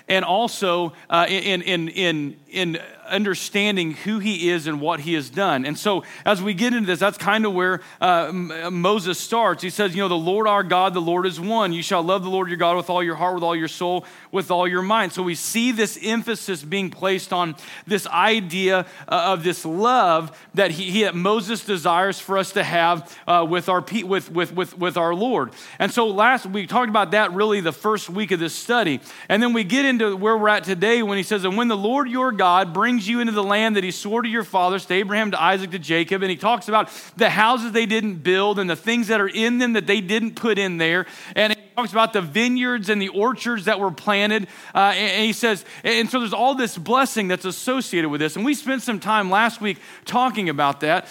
and 0.06 0.22
also 0.24 0.92
uh, 1.08 1.26
in, 1.28 1.62
in, 1.62 1.88
in, 1.88 2.36
in 2.48 2.78
understanding 3.10 3.92
who 3.92 4.18
he 4.18 4.50
is 4.50 4.66
and 4.66 4.80
what 4.80 5.00
he 5.00 5.14
has 5.14 5.30
done. 5.30 5.64
And 5.64 5.78
so, 5.78 6.04
as 6.24 6.42
we 6.42 6.54
get 6.54 6.72
into 6.72 6.86
this, 6.86 7.00
that's 7.00 7.18
kind 7.18 7.44
of 7.46 7.52
where 7.52 7.80
uh, 8.00 8.30
Moses 8.32 9.18
starts. 9.18 9.62
He 9.62 9.70
says, 9.70 9.94
You 9.94 10.02
know, 10.02 10.08
the 10.08 10.14
Lord 10.14 10.46
our 10.46 10.62
God, 10.62 10.94
the 10.94 11.00
Lord 11.00 11.26
is 11.26 11.40
one. 11.40 11.72
You 11.72 11.82
shall 11.82 12.02
love 12.02 12.22
the 12.22 12.30
Lord 12.30 12.48
your 12.48 12.56
God 12.56 12.76
with 12.76 12.90
all 12.90 13.02
your 13.02 13.16
heart, 13.16 13.34
with 13.34 13.44
all 13.44 13.56
your 13.56 13.68
soul, 13.68 14.04
with 14.32 14.50
all 14.50 14.66
your 14.66 14.82
mind. 14.82 15.12
So, 15.12 15.22
we 15.22 15.34
see 15.34 15.72
this 15.72 15.98
emphasis 16.02 16.62
being 16.62 16.90
placed 16.90 17.32
on 17.32 17.56
this 17.86 18.06
idea 18.06 18.86
uh, 19.08 19.32
of 19.32 19.44
this 19.44 19.64
love 19.64 20.36
that 20.54 20.72
he, 20.72 20.90
he, 20.90 21.02
that 21.02 21.14
Moses 21.14 21.64
desires 21.64 22.18
for 22.18 22.38
us 22.38 22.52
to 22.52 22.62
have 22.62 23.16
uh, 23.26 23.46
with, 23.48 23.68
our, 23.68 23.84
with, 24.04 24.30
with, 24.30 24.52
with, 24.52 24.78
with 24.78 24.96
our 24.96 25.14
Lord. 25.14 25.52
And 25.78 25.92
so, 25.92 26.06
last 26.06 26.46
we 26.46 26.66
talked 26.66 26.88
about 26.88 27.10
that 27.12 27.32
really 27.32 27.60
the 27.60 27.72
first 27.72 28.10
week 28.10 28.30
of 28.30 28.40
this 28.40 28.54
study. 28.54 29.00
And 29.28 29.42
then 29.42 29.52
we 29.52 29.64
get 29.64 29.84
into 29.84 30.16
where 30.16 30.36
we're 30.36 30.48
at 30.48 30.64
today 30.64 31.02
when 31.02 31.16
he 31.16 31.22
says, 31.22 31.44
And 31.44 31.56
when 31.56 31.68
the 31.68 31.76
Lord 31.76 32.08
your 32.08 32.32
God 32.32 32.72
brings 32.72 32.99
brings 33.00 33.08
you 33.08 33.20
into 33.20 33.32
the 33.32 33.42
land 33.42 33.76
that 33.76 33.84
he 33.84 33.90
swore 33.90 34.20
to 34.20 34.28
your 34.28 34.44
fathers, 34.44 34.84
to 34.84 34.92
Abraham, 34.92 35.30
to 35.30 35.42
Isaac, 35.42 35.70
to 35.70 35.78
Jacob. 35.78 36.20
And 36.20 36.30
he 36.30 36.36
talks 36.36 36.68
about 36.68 36.90
the 37.16 37.30
houses 37.30 37.72
they 37.72 37.86
didn't 37.86 38.16
build 38.16 38.58
and 38.58 38.68
the 38.68 38.76
things 38.76 39.08
that 39.08 39.22
are 39.22 39.28
in 39.28 39.56
them 39.56 39.72
that 39.72 39.86
they 39.86 40.02
didn't 40.02 40.34
put 40.36 40.58
in 40.58 40.76
there. 40.76 41.06
And 41.34 41.54
he 41.54 41.62
talks 41.74 41.92
about 41.92 42.12
the 42.12 42.20
vineyards 42.20 42.90
and 42.90 43.00
the 43.00 43.08
orchards 43.08 43.64
that 43.64 43.80
were 43.80 43.90
planted. 43.90 44.48
Uh, 44.74 44.92
and 44.94 45.24
he 45.24 45.32
says, 45.32 45.64
and 45.82 46.10
so 46.10 46.18
there's 46.18 46.34
all 46.34 46.54
this 46.54 46.76
blessing 46.76 47.26
that's 47.26 47.46
associated 47.46 48.10
with 48.10 48.20
this. 48.20 48.36
And 48.36 48.44
we 48.44 48.52
spent 48.52 48.82
some 48.82 49.00
time 49.00 49.30
last 49.30 49.62
week 49.62 49.78
talking 50.04 50.50
about 50.50 50.80
that. 50.80 51.08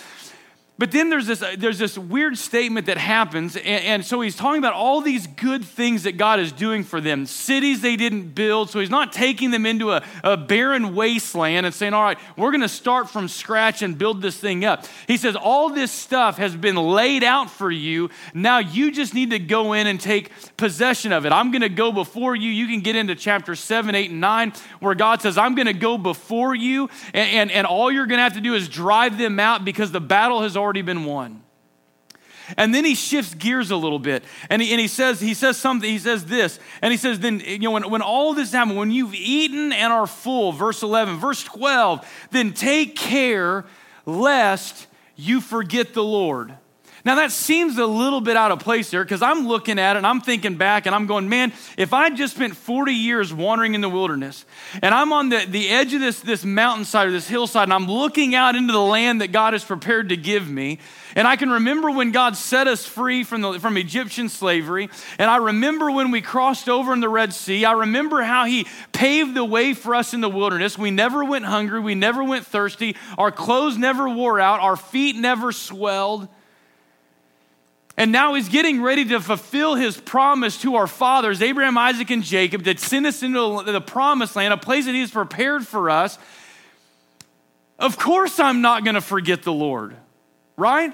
But 0.79 0.91
then 0.91 1.09
there's 1.09 1.27
this, 1.27 1.41
uh, 1.41 1.55
there's 1.57 1.77
this 1.77 1.97
weird 1.97 2.37
statement 2.37 2.85
that 2.85 2.97
happens. 2.97 3.57
And, 3.57 3.65
and, 3.65 4.05
so 4.05 4.21
he's 4.21 4.37
talking 4.37 4.59
about 4.59 4.73
all 4.73 5.01
these 5.01 5.27
good 5.27 5.65
things 5.65 6.03
that 6.03 6.13
God 6.13 6.39
is 6.39 6.53
doing 6.53 6.85
for 6.85 7.01
them 7.01 7.25
cities 7.25 7.81
they 7.81 7.97
didn't 7.97 8.33
build. 8.33 8.69
So 8.69 8.79
he's 8.79 8.89
not 8.89 9.11
taking 9.11 9.51
them 9.51 9.65
into 9.65 9.91
a, 9.91 10.01
a 10.23 10.37
barren 10.37 10.95
wasteland 10.95 11.65
and 11.65 11.75
saying, 11.75 11.93
all 11.93 12.01
right, 12.01 12.17
we're 12.37 12.51
going 12.51 12.61
to 12.61 12.69
start 12.69 13.09
from 13.09 13.27
scratch 13.27 13.81
and 13.81 13.97
build 13.97 14.21
this 14.21 14.37
thing 14.37 14.63
up. 14.63 14.85
He 15.05 15.17
says, 15.17 15.35
all 15.35 15.69
this 15.69 15.91
stuff 15.91 16.37
has 16.37 16.55
been 16.55 16.77
laid 16.77 17.25
out 17.25 17.49
for 17.49 17.69
you. 17.69 18.09
Now 18.33 18.59
you 18.59 18.89
just 18.89 19.13
need 19.13 19.31
to 19.31 19.39
go 19.39 19.73
in 19.73 19.85
and 19.85 19.99
take 19.99 20.31
possession 20.55 21.11
of 21.11 21.25
it. 21.25 21.33
I'm 21.33 21.51
going 21.51 21.61
to 21.61 21.67
go 21.67 21.91
before 21.91 22.37
you. 22.37 22.49
You 22.49 22.67
can 22.67 22.79
get 22.79 22.95
into 22.95 23.15
chapter 23.15 23.53
7, 23.53 23.95
8, 23.95 24.11
and 24.11 24.21
9, 24.21 24.53
where 24.79 24.95
God 24.95 25.21
says, 25.21 25.37
I'm 25.37 25.55
going 25.55 25.67
to 25.67 25.73
go 25.73 25.97
before 25.97 26.55
you. 26.55 26.89
And, 27.13 27.29
and, 27.31 27.51
and 27.51 27.67
all 27.67 27.91
you're 27.91 28.07
going 28.07 28.19
to 28.19 28.23
have 28.23 28.35
to 28.35 28.41
do 28.41 28.53
is 28.53 28.69
drive 28.69 29.17
them 29.17 29.41
out 29.41 29.65
because 29.65 29.91
the 29.91 29.99
battle 29.99 30.41
has 30.41 30.55
already 30.55 30.68
already 30.69 30.83
been 30.83 31.05
won. 31.05 31.41
And 32.57 32.75
then 32.75 32.85
he 32.85 32.93
shifts 32.93 33.33
gears 33.33 33.71
a 33.71 33.75
little 33.75 33.97
bit. 33.97 34.23
And 34.51 34.61
he, 34.61 34.71
and 34.71 34.79
he 34.79 34.87
says, 34.87 35.19
he 35.19 35.33
says 35.33 35.57
something, 35.57 35.89
he 35.89 35.97
says 35.97 36.25
this, 36.25 36.59
and 36.79 36.91
he 36.91 36.97
says, 36.97 37.19
then, 37.19 37.39
you 37.39 37.57
know, 37.57 37.71
when, 37.71 37.89
when 37.89 38.03
all 38.03 38.35
this 38.35 38.51
happens, 38.51 38.77
when 38.77 38.91
you've 38.91 39.15
eaten 39.15 39.73
and 39.73 39.91
are 39.91 40.05
full, 40.05 40.51
verse 40.51 40.83
11, 40.83 41.17
verse 41.17 41.43
12, 41.43 42.07
then 42.29 42.53
take 42.53 42.95
care 42.95 43.65
lest 44.05 44.85
you 45.15 45.41
forget 45.41 45.95
the 45.95 46.03
Lord. 46.03 46.53
Now, 47.05 47.15
that 47.15 47.31
seems 47.31 47.77
a 47.77 47.85
little 47.85 48.21
bit 48.21 48.35
out 48.35 48.51
of 48.51 48.59
place 48.59 48.91
there 48.91 49.03
because 49.03 49.21
I'm 49.21 49.47
looking 49.47 49.79
at 49.79 49.95
it 49.95 49.99
and 49.99 50.07
I'm 50.07 50.21
thinking 50.21 50.55
back 50.55 50.85
and 50.85 50.93
I'm 50.93 51.05
going, 51.05 51.29
man, 51.29 51.53
if 51.77 51.93
I 51.93 52.09
just 52.09 52.35
spent 52.35 52.55
40 52.55 52.93
years 52.93 53.33
wandering 53.33 53.73
in 53.73 53.81
the 53.81 53.89
wilderness 53.89 54.45
and 54.81 54.93
I'm 54.93 55.13
on 55.13 55.29
the, 55.29 55.45
the 55.47 55.69
edge 55.69 55.93
of 55.93 56.01
this, 56.01 56.19
this 56.19 56.43
mountainside 56.43 57.07
or 57.07 57.11
this 57.11 57.27
hillside 57.27 57.63
and 57.63 57.73
I'm 57.73 57.87
looking 57.87 58.35
out 58.35 58.55
into 58.55 58.73
the 58.73 58.81
land 58.81 59.21
that 59.21 59.31
God 59.31 59.53
has 59.53 59.63
prepared 59.63 60.09
to 60.09 60.17
give 60.17 60.49
me, 60.49 60.79
and 61.15 61.27
I 61.27 61.35
can 61.35 61.49
remember 61.49 61.89
when 61.89 62.11
God 62.11 62.35
set 62.35 62.67
us 62.67 62.85
free 62.85 63.23
from, 63.23 63.41
the, 63.41 63.59
from 63.59 63.77
Egyptian 63.77 64.29
slavery, 64.29 64.89
and 65.17 65.29
I 65.29 65.37
remember 65.37 65.91
when 65.91 66.11
we 66.11 66.21
crossed 66.21 66.69
over 66.69 66.93
in 66.93 66.99
the 66.99 67.09
Red 67.09 67.33
Sea, 67.33 67.65
I 67.65 67.71
remember 67.71 68.21
how 68.21 68.45
He 68.45 68.67
paved 68.91 69.35
the 69.35 69.45
way 69.45 69.73
for 69.73 69.95
us 69.95 70.13
in 70.13 70.21
the 70.21 70.29
wilderness. 70.29 70.77
We 70.77 70.91
never 70.91 71.23
went 71.23 71.45
hungry, 71.45 71.79
we 71.79 71.95
never 71.95 72.23
went 72.23 72.45
thirsty, 72.45 72.95
our 73.17 73.31
clothes 73.31 73.77
never 73.77 74.09
wore 74.09 74.39
out, 74.39 74.59
our 74.59 74.75
feet 74.75 75.15
never 75.15 75.51
swelled. 75.51 76.27
And 77.99 78.11
now 78.11 78.33
he's 78.33 78.49
getting 78.49 78.81
ready 78.81 79.05
to 79.05 79.19
fulfill 79.19 79.75
his 79.75 79.95
promise 79.95 80.59
to 80.61 80.75
our 80.75 80.87
fathers, 80.87 81.41
Abraham, 81.43 81.77
Isaac, 81.77 82.09
and 82.09 82.23
Jacob, 82.23 82.63
to 82.63 82.75
send 82.77 83.05
us 83.05 83.21
into 83.21 83.61
the 83.63 83.81
promised 83.81 84.35
land, 84.35 84.53
a 84.53 84.57
place 84.57 84.85
that 84.85 84.95
he's 84.95 85.11
prepared 85.11 85.67
for 85.67 85.91
us. 85.91 86.17
Of 87.77 87.99
course, 87.99 88.39
I'm 88.39 88.61
not 88.61 88.83
going 88.83 88.95
to 88.95 89.01
forget 89.01 89.43
the 89.43 89.53
Lord 89.53 89.95
right? 90.59 90.93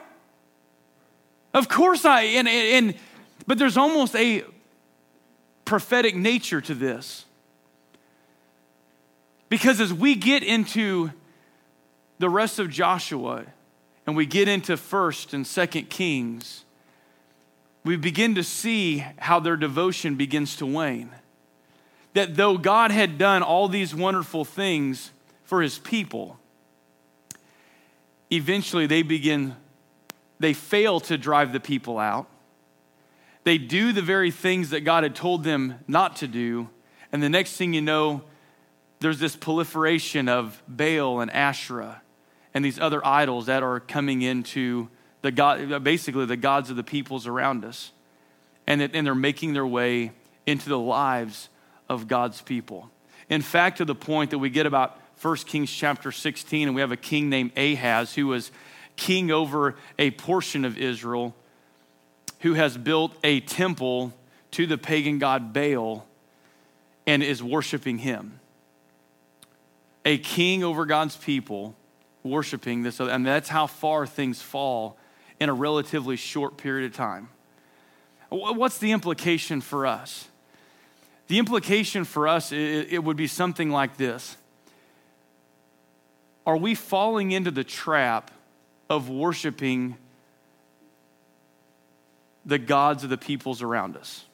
Of 1.53 1.67
course 1.67 2.05
I, 2.05 2.21
and, 2.21 2.47
and, 2.47 2.95
but 3.47 3.57
there's 3.57 3.77
almost 3.77 4.15
a 4.15 4.43
prophetic 5.65 6.15
nature 6.15 6.61
to 6.61 6.75
this. 6.75 7.25
Because 9.49 9.81
as 9.81 9.93
we 9.93 10.15
get 10.15 10.43
into 10.43 11.11
the 12.19 12.29
rest 12.29 12.59
of 12.59 12.69
Joshua 12.69 13.45
and 14.05 14.15
we 14.15 14.25
get 14.25 14.47
into 14.47 14.73
1st 14.73 15.33
and 15.33 15.45
2nd 15.45 15.89
Kings, 15.89 16.64
we 17.85 17.95
begin 17.95 18.33
to 18.33 18.43
see 18.43 19.05
how 19.19 19.39
their 19.39 19.55
devotion 19.55 20.15
begins 20.15 20.57
to 20.57 20.65
wane. 20.65 21.11
That 22.13 22.35
though 22.35 22.57
God 22.57 22.89
had 22.91 23.17
done 23.19 23.43
all 23.43 23.67
these 23.67 23.93
wonderful 23.93 24.43
things 24.43 25.11
for 25.43 25.61
his 25.61 25.77
people, 25.77 26.39
eventually 28.31 28.87
they 28.87 29.03
begin, 29.03 29.55
they 30.39 30.51
fail 30.51 30.99
to 31.01 31.17
drive 31.17 31.53
the 31.53 31.59
people 31.59 31.99
out. 31.99 32.27
They 33.43 33.59
do 33.59 33.93
the 33.93 34.01
very 34.01 34.31
things 34.31 34.71
that 34.71 34.81
God 34.81 35.03
had 35.03 35.15
told 35.15 35.43
them 35.43 35.75
not 35.87 36.15
to 36.17 36.27
do. 36.27 36.69
And 37.11 37.21
the 37.21 37.29
next 37.29 37.55
thing 37.55 37.75
you 37.75 37.81
know, 37.81 38.23
there's 38.99 39.19
this 39.19 39.35
proliferation 39.35 40.27
of 40.27 40.63
Baal 40.67 41.19
and 41.19 41.29
Asherah 41.29 42.01
and 42.51 42.65
these 42.65 42.79
other 42.79 43.05
idols 43.05 43.45
that 43.45 43.61
are 43.61 43.79
coming 43.79 44.23
into 44.23 44.89
the 45.25 45.31
God, 45.31 45.71
uh, 45.71 45.79
basically 45.79 46.27
the 46.27 46.37
gods 46.37 46.69
of 46.69 46.75
the 46.75 46.83
peoples 46.83 47.25
around 47.25 47.65
us. 47.65 47.91
And, 48.67 48.79
and 48.79 49.05
they're 49.05 49.15
making 49.15 49.53
their 49.53 49.65
way 49.65 50.11
into 50.45 50.69
the 50.69 50.77
lives 50.77 51.49
of 51.89 52.07
God's 52.07 52.41
people. 52.41 52.91
In 53.27 53.41
fact, 53.41 53.77
to 53.77 53.85
the 53.85 53.95
point 53.95 54.29
that 54.31 54.37
we 54.37 54.51
get 54.51 54.67
about 54.67 54.99
1 55.21 55.37
Kings 55.37 55.71
chapter 55.71 56.11
16, 56.11 56.67
and 56.67 56.75
we 56.75 56.81
have 56.81 56.91
a 56.91 56.97
king 56.97 57.29
named 57.29 57.57
Ahaz 57.57 58.13
who 58.13 58.27
was 58.27 58.51
king 58.97 59.31
over 59.31 59.75
a 59.97 60.11
portion 60.11 60.63
of 60.63 60.77
Israel, 60.77 61.33
who 62.41 62.53
has 62.53 62.77
built 62.77 63.15
a 63.23 63.39
temple 63.39 64.13
to 64.51 64.67
the 64.67 64.77
pagan 64.77 65.17
god 65.17 65.53
Baal 65.53 66.05
and 67.07 67.23
is 67.23 67.41
worshiping 67.41 67.97
him 67.97 68.39
a 70.05 70.17
king 70.17 70.63
over 70.63 70.85
God's 70.85 71.17
people 71.17 71.75
worshiping 72.23 72.83
this 72.83 72.99
and 72.99 73.25
that's 73.25 73.49
how 73.49 73.67
far 73.67 74.07
things 74.07 74.41
fall 74.41 74.97
in 75.39 75.49
a 75.49 75.53
relatively 75.53 76.15
short 76.15 76.57
period 76.57 76.85
of 76.91 76.95
time. 76.95 77.29
What's 78.29 78.77
the 78.77 78.91
implication 78.91 79.61
for 79.61 79.85
us? 79.85 80.27
The 81.27 81.39
implication 81.39 82.05
for 82.05 82.27
us, 82.27 82.51
it 82.51 83.03
would 83.03 83.17
be 83.17 83.27
something 83.27 83.69
like 83.69 83.97
this 83.97 84.37
Are 86.45 86.57
we 86.57 86.75
falling 86.75 87.31
into 87.31 87.51
the 87.51 87.63
trap 87.63 88.31
of 88.89 89.09
worshiping 89.09 89.97
the 92.45 92.59
gods 92.59 93.03
of 93.03 93.09
the 93.09 93.17
peoples 93.17 93.61
around 93.61 93.97
us? 93.97 94.25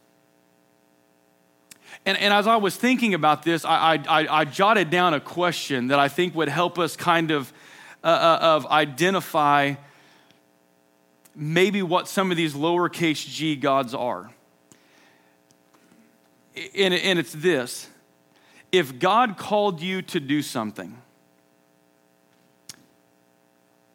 And, 2.05 2.17
and 2.17 2.33
as 2.33 2.47
I 2.47 2.55
was 2.55 2.75
thinking 2.75 3.13
about 3.13 3.43
this, 3.43 3.63
I, 3.63 3.95
I, 4.07 4.39
I 4.39 4.45
jotted 4.45 4.89
down 4.89 5.13
a 5.13 5.19
question 5.19 5.87
that 5.87 5.99
I 5.99 6.07
think 6.07 6.33
would 6.35 6.49
help 6.49 6.79
us 6.79 6.95
kind 6.95 7.31
of, 7.31 7.53
uh, 8.03 8.07
uh, 8.07 8.39
of 8.41 8.65
identify 8.67 9.75
maybe 11.35 11.81
what 11.81 12.07
some 12.07 12.31
of 12.31 12.37
these 12.37 12.53
lowercase 12.53 13.27
g 13.27 13.55
gods 13.55 13.93
are. 13.93 14.31
And, 16.75 16.93
and 16.93 17.17
it's 17.17 17.33
this 17.33 17.87
if 18.71 18.99
God 18.99 19.37
called 19.37 19.81
you 19.81 20.01
to 20.03 20.19
do 20.19 20.41
something, 20.41 20.97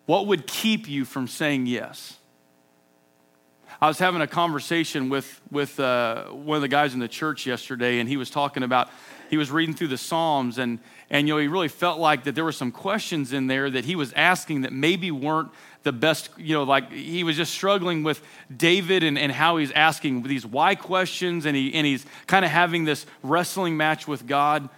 what 0.05 0.27
would 0.27 0.47
keep 0.47 0.89
you 0.89 1.05
from 1.05 1.29
saying 1.29 1.67
yes? 1.67 2.19
I 3.81 3.89
was 3.89 3.99
having 3.99 4.23
a 4.23 4.27
conversation 4.27 5.11
with, 5.11 5.41
with 5.51 5.79
uh, 5.79 6.25
one 6.25 6.57
of 6.57 6.63
the 6.63 6.69
guys 6.69 6.95
in 6.95 7.01
the 7.01 7.09
church 7.09 7.47
yesterday, 7.47 7.99
and 7.99 8.09
he 8.09 8.17
was 8.17 8.31
talking 8.31 8.63
about, 8.63 8.89
he 9.31 9.37
was 9.37 9.51
reading 9.51 9.75
through 9.75 9.89
the 9.89 9.99
Psalms, 9.99 10.59
and, 10.59 10.79
and 11.11 11.29
you 11.29 11.35
know, 11.35 11.41
he 11.41 11.49
really 11.49 11.69
felt 11.69 11.99
like 11.99 12.25
that 12.25 12.35
there 12.35 12.45
were 12.45 12.53
some 12.53 12.73
questions 12.73 13.33
in 13.33 13.47
there 13.47 13.71
that 13.71 13.85
he 13.85 13.97
was 13.97 14.13
asking 14.13 14.63
that 14.63 14.73
maybe 14.73 15.11
weren't 15.11 15.51
the 15.83 15.93
best, 15.93 16.31
you 16.37 16.55
know, 16.55 16.65
like 16.65 16.91
he 16.91 17.23
was 17.25 17.37
just 17.37 17.53
struggling 17.53 18.03
with 18.03 18.21
David 18.55 19.05
and, 19.05 19.19
and 19.19 19.31
how 19.31 19.57
he's 19.57 19.71
asking 19.73 20.23
these 20.25 20.45
why 20.45 20.75
questions, 20.75 21.47
and, 21.47 21.57
he, 21.57 21.73
and 21.75 21.87
he's 21.87 22.05
kind 22.27 22.45
of 22.45 22.51
having 22.51 22.85
this 22.85 23.07
wrestling 23.23 23.77
match 23.77 24.09
with 24.09 24.27
God. 24.27 24.69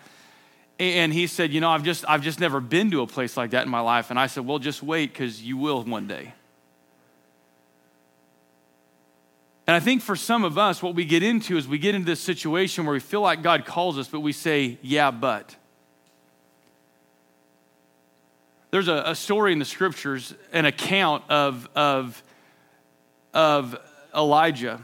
And 0.79 1.13
he 1.13 1.27
said, 1.27 1.53
You 1.53 1.61
know, 1.61 1.71
I've 1.71 1.83
just, 1.83 2.05
I've 2.09 2.23
just 2.23 2.39
never 2.39 2.61
been 2.61 2.91
to 2.93 3.03
a 3.03 3.07
place 3.07 3.37
like 3.37 3.51
that 3.51 3.65
in 3.65 3.71
my 3.71 3.81
life. 3.81 4.11
And 4.11 4.19
I 4.19 4.29
said, 4.29 4.47
Well, 4.47 4.59
just 4.59 4.83
wait, 4.83 5.13
because 5.13 5.43
you 5.43 5.57
will 5.57 5.83
one 5.83 6.07
day. 6.07 6.35
And 9.69 9.77
I 9.77 9.81
think 9.81 10.01
for 10.01 10.17
some 10.17 10.45
of 10.45 10.57
us, 10.57 10.83
what 10.83 10.95
we 10.95 11.05
get 11.05 11.23
into 11.23 11.59
is 11.59 11.69
we 11.69 11.77
get 11.77 11.95
into 11.95 12.07
this 12.07 12.21
situation 12.21 12.87
where 12.87 12.95
we 12.95 13.01
feel 13.01 13.21
like 13.21 13.43
God 13.43 13.67
calls 13.67 13.99
us, 13.99 14.09
but 14.09 14.21
we 14.21 14.33
say, 14.33 14.79
yeah, 14.81 15.11
but. 15.11 15.55
There's 18.71 18.89
a, 18.89 19.03
a 19.05 19.15
story 19.15 19.53
in 19.53 19.59
the 19.59 19.67
scriptures, 19.67 20.33
an 20.55 20.65
account 20.65 21.23
of, 21.29 21.69
of, 21.75 22.23
of 23.35 23.77
Elijah. 24.17 24.83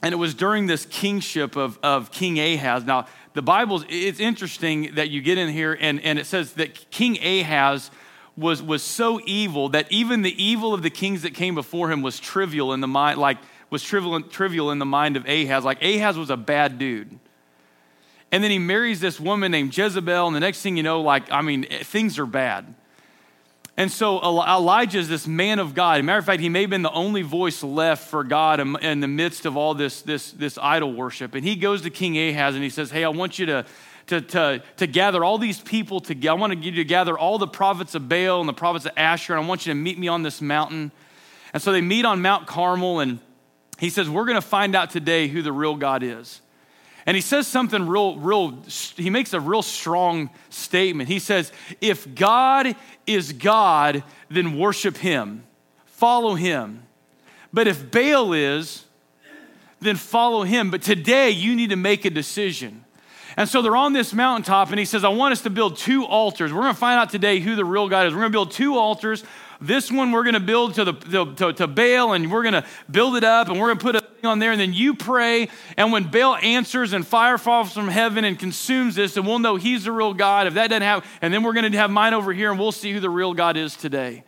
And 0.00 0.12
it 0.12 0.16
was 0.16 0.32
during 0.32 0.68
this 0.68 0.86
kingship 0.86 1.56
of, 1.56 1.76
of 1.82 2.12
King 2.12 2.38
Ahaz. 2.38 2.84
Now, 2.84 3.08
the 3.32 3.42
Bible, 3.42 3.82
it's 3.88 4.20
interesting 4.20 4.94
that 4.94 5.10
you 5.10 5.22
get 5.22 5.38
in 5.38 5.48
here 5.48 5.76
and, 5.80 6.00
and 6.02 6.20
it 6.20 6.26
says 6.26 6.52
that 6.52 6.88
King 6.92 7.18
Ahaz 7.20 7.90
was, 8.36 8.62
was 8.62 8.84
so 8.84 9.20
evil 9.26 9.70
that 9.70 9.90
even 9.90 10.22
the 10.22 10.40
evil 10.40 10.72
of 10.72 10.82
the 10.82 10.90
kings 10.90 11.22
that 11.22 11.34
came 11.34 11.56
before 11.56 11.90
him 11.90 12.00
was 12.00 12.20
trivial 12.20 12.72
in 12.72 12.80
the 12.80 12.86
mind, 12.86 13.18
like 13.18 13.38
was 13.70 13.82
trivial, 13.82 14.20
trivial 14.22 14.70
in 14.70 14.78
the 14.78 14.86
mind 14.86 15.16
of 15.16 15.26
Ahaz. 15.26 15.64
Like 15.64 15.82
Ahaz 15.82 16.16
was 16.16 16.30
a 16.30 16.36
bad 16.36 16.78
dude. 16.78 17.18
And 18.32 18.42
then 18.42 18.50
he 18.50 18.58
marries 18.58 19.00
this 19.00 19.20
woman 19.20 19.52
named 19.52 19.76
Jezebel, 19.76 20.26
and 20.26 20.34
the 20.34 20.40
next 20.40 20.60
thing 20.60 20.76
you 20.76 20.82
know, 20.82 21.02
like, 21.02 21.30
I 21.30 21.40
mean, 21.40 21.66
eh, 21.70 21.84
things 21.84 22.18
are 22.18 22.26
bad. 22.26 22.74
And 23.76 23.90
so 23.90 24.20
Elijah 24.22 24.98
is 24.98 25.08
this 25.08 25.26
man 25.26 25.58
of 25.58 25.74
God. 25.74 26.02
Matter 26.04 26.18
of 26.18 26.24
fact, 26.24 26.40
he 26.40 26.48
may 26.48 26.62
have 26.62 26.70
been 26.70 26.82
the 26.82 26.92
only 26.92 27.22
voice 27.22 27.62
left 27.62 28.08
for 28.08 28.22
God 28.22 28.60
in 28.60 29.00
the 29.00 29.08
midst 29.08 29.46
of 29.46 29.56
all 29.56 29.74
this, 29.74 30.02
this, 30.02 30.30
this 30.30 30.58
idol 30.58 30.92
worship. 30.92 31.34
And 31.34 31.44
he 31.44 31.56
goes 31.56 31.82
to 31.82 31.90
King 31.90 32.16
Ahaz 32.16 32.54
and 32.54 32.62
he 32.62 32.70
says, 32.70 32.92
Hey, 32.92 33.02
I 33.02 33.08
want 33.08 33.36
you 33.38 33.46
to, 33.46 33.66
to, 34.06 34.20
to, 34.20 34.62
to 34.76 34.86
gather 34.86 35.24
all 35.24 35.38
these 35.38 35.60
people 35.60 36.00
together. 36.00 36.36
I 36.36 36.40
want 36.40 36.62
you 36.62 36.70
to 36.72 36.84
gather 36.84 37.18
all 37.18 37.38
the 37.38 37.48
prophets 37.48 37.96
of 37.96 38.08
Baal 38.08 38.38
and 38.38 38.48
the 38.48 38.52
prophets 38.52 38.86
of 38.86 38.92
Asher, 38.96 39.34
and 39.34 39.44
I 39.44 39.48
want 39.48 39.66
you 39.66 39.72
to 39.72 39.78
meet 39.78 39.98
me 39.98 40.06
on 40.06 40.22
this 40.22 40.40
mountain. 40.40 40.92
And 41.52 41.62
so 41.62 41.72
they 41.72 41.80
meet 41.80 42.04
on 42.04 42.22
Mount 42.22 42.46
Carmel, 42.46 43.00
and 43.00 43.18
he 43.84 43.90
says, 43.90 44.08
We're 44.08 44.24
going 44.24 44.40
to 44.40 44.46
find 44.46 44.74
out 44.74 44.90
today 44.90 45.28
who 45.28 45.42
the 45.42 45.52
real 45.52 45.76
God 45.76 46.02
is. 46.02 46.40
And 47.06 47.14
he 47.14 47.20
says 47.20 47.46
something 47.46 47.86
real, 47.86 48.16
real, 48.16 48.62
he 48.96 49.10
makes 49.10 49.34
a 49.34 49.40
real 49.40 49.60
strong 49.60 50.30
statement. 50.48 51.08
He 51.08 51.18
says, 51.18 51.52
If 51.80 52.14
God 52.14 52.74
is 53.06 53.32
God, 53.32 54.02
then 54.30 54.58
worship 54.58 54.96
him, 54.96 55.44
follow 55.84 56.34
him. 56.34 56.82
But 57.52 57.68
if 57.68 57.90
Baal 57.90 58.32
is, 58.32 58.84
then 59.80 59.96
follow 59.96 60.42
him. 60.42 60.70
But 60.70 60.82
today 60.82 61.30
you 61.30 61.54
need 61.54 61.70
to 61.70 61.76
make 61.76 62.04
a 62.04 62.10
decision. 62.10 62.84
And 63.36 63.48
so 63.48 63.62
they're 63.62 63.76
on 63.76 63.92
this 63.92 64.12
mountaintop, 64.12 64.70
and 64.70 64.78
he 64.78 64.84
says, 64.84 65.04
I 65.04 65.08
want 65.08 65.32
us 65.32 65.42
to 65.42 65.50
build 65.50 65.76
two 65.76 66.04
altars. 66.04 66.52
We're 66.52 66.62
going 66.62 66.74
to 66.74 66.78
find 66.80 67.00
out 67.00 67.10
today 67.10 67.40
who 67.40 67.56
the 67.56 67.64
real 67.64 67.88
God 67.88 68.06
is. 68.06 68.14
We're 68.14 68.20
going 68.20 68.32
to 68.32 68.36
build 68.36 68.52
two 68.52 68.78
altars 68.78 69.24
this 69.60 69.90
one 69.90 70.12
we're 70.12 70.22
going 70.22 70.34
to 70.34 70.40
build 70.40 70.74
to, 70.74 70.84
the, 70.84 70.92
to, 70.92 71.52
to 71.52 71.66
Baal 71.66 72.12
and 72.12 72.30
we're 72.30 72.42
going 72.42 72.54
to 72.54 72.64
build 72.90 73.16
it 73.16 73.24
up 73.24 73.48
and 73.48 73.58
we're 73.58 73.68
going 73.68 73.78
to 73.78 73.84
put 73.84 73.96
a 73.96 74.00
thing 74.00 74.26
on 74.26 74.38
there. 74.38 74.52
And 74.52 74.60
then 74.60 74.72
you 74.72 74.94
pray. 74.94 75.48
And 75.76 75.92
when 75.92 76.04
Baal 76.04 76.36
answers 76.36 76.92
and 76.92 77.06
fire 77.06 77.38
falls 77.38 77.72
from 77.72 77.88
heaven 77.88 78.24
and 78.24 78.38
consumes 78.38 78.94
this, 78.94 79.16
and 79.16 79.26
we'll 79.26 79.38
know 79.38 79.56
he's 79.56 79.84
the 79.84 79.92
real 79.92 80.14
God. 80.14 80.46
If 80.46 80.54
that 80.54 80.68
doesn't 80.68 80.82
happen, 80.82 81.08
and 81.22 81.32
then 81.32 81.42
we're 81.42 81.52
going 81.52 81.70
to 81.70 81.78
have 81.78 81.90
mine 81.90 82.14
over 82.14 82.32
here 82.32 82.50
and 82.50 82.58
we'll 82.58 82.72
see 82.72 82.92
who 82.92 83.00
the 83.00 83.10
real 83.10 83.34
God 83.34 83.56
is 83.56 83.76
today. 83.76 84.24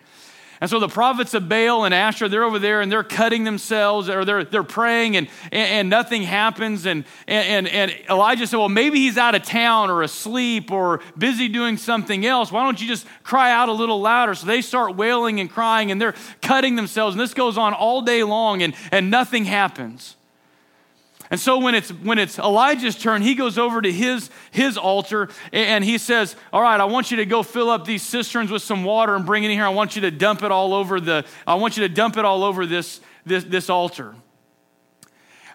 And 0.60 0.70
so 0.70 0.80
the 0.80 0.88
prophets 0.88 1.34
of 1.34 1.48
Baal 1.48 1.84
and 1.84 1.94
Asher, 1.94 2.28
they're 2.28 2.44
over 2.44 2.58
there 2.58 2.80
and 2.80 2.90
they're 2.90 3.02
cutting 3.02 3.44
themselves 3.44 4.08
or 4.08 4.24
they're, 4.24 4.44
they're 4.44 4.62
praying 4.62 5.16
and, 5.16 5.28
and, 5.52 5.68
and 5.68 5.90
nothing 5.90 6.22
happens. 6.22 6.86
And, 6.86 7.04
and, 7.26 7.68
and 7.68 7.94
Elijah 8.08 8.46
said, 8.46 8.56
Well, 8.58 8.68
maybe 8.68 8.98
he's 8.98 9.18
out 9.18 9.34
of 9.34 9.42
town 9.42 9.90
or 9.90 10.02
asleep 10.02 10.70
or 10.70 11.00
busy 11.18 11.48
doing 11.48 11.76
something 11.76 12.24
else. 12.24 12.50
Why 12.50 12.64
don't 12.64 12.80
you 12.80 12.88
just 12.88 13.06
cry 13.22 13.50
out 13.52 13.68
a 13.68 13.72
little 13.72 14.00
louder? 14.00 14.34
So 14.34 14.46
they 14.46 14.62
start 14.62 14.96
wailing 14.96 15.40
and 15.40 15.50
crying 15.50 15.90
and 15.90 16.00
they're 16.00 16.14
cutting 16.42 16.76
themselves. 16.76 17.14
And 17.14 17.20
this 17.20 17.34
goes 17.34 17.58
on 17.58 17.74
all 17.74 18.02
day 18.02 18.22
long 18.24 18.62
and, 18.62 18.74
and 18.90 19.10
nothing 19.10 19.44
happens. 19.44 20.16
And 21.30 21.40
so 21.40 21.58
when 21.58 21.74
it's 21.74 21.90
when 21.90 22.18
it's 22.18 22.38
Elijah's 22.38 22.96
turn, 22.96 23.22
he 23.22 23.34
goes 23.34 23.58
over 23.58 23.82
to 23.82 23.90
his 23.90 24.30
his 24.50 24.76
altar 24.78 25.28
and 25.52 25.84
he 25.84 25.98
says, 25.98 26.36
"All 26.52 26.62
right, 26.62 26.80
I 26.80 26.84
want 26.84 27.10
you 27.10 27.16
to 27.18 27.26
go 27.26 27.42
fill 27.42 27.68
up 27.68 27.84
these 27.84 28.02
cisterns 28.02 28.50
with 28.50 28.62
some 28.62 28.84
water 28.84 29.14
and 29.14 29.26
bring 29.26 29.42
it 29.42 29.50
in 29.50 29.52
here. 29.52 29.66
I 29.66 29.70
want 29.70 29.96
you 29.96 30.02
to 30.02 30.10
dump 30.10 30.42
it 30.42 30.52
all 30.52 30.72
over 30.72 31.00
the 31.00 31.24
I 31.46 31.54
want 31.54 31.76
you 31.76 31.82
to 31.88 31.92
dump 31.92 32.16
it 32.16 32.24
all 32.24 32.44
over 32.44 32.66
this 32.66 33.00
this 33.24 33.44
this 33.44 33.68
altar." 33.68 34.14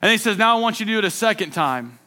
And 0.02 0.12
he 0.12 0.18
says, 0.18 0.38
"Now 0.38 0.58
I 0.58 0.60
want 0.60 0.80
you 0.80 0.86
to 0.86 0.92
do 0.92 0.98
it 0.98 1.06
a 1.06 1.12
second 1.12 1.52
time." 1.52 2.00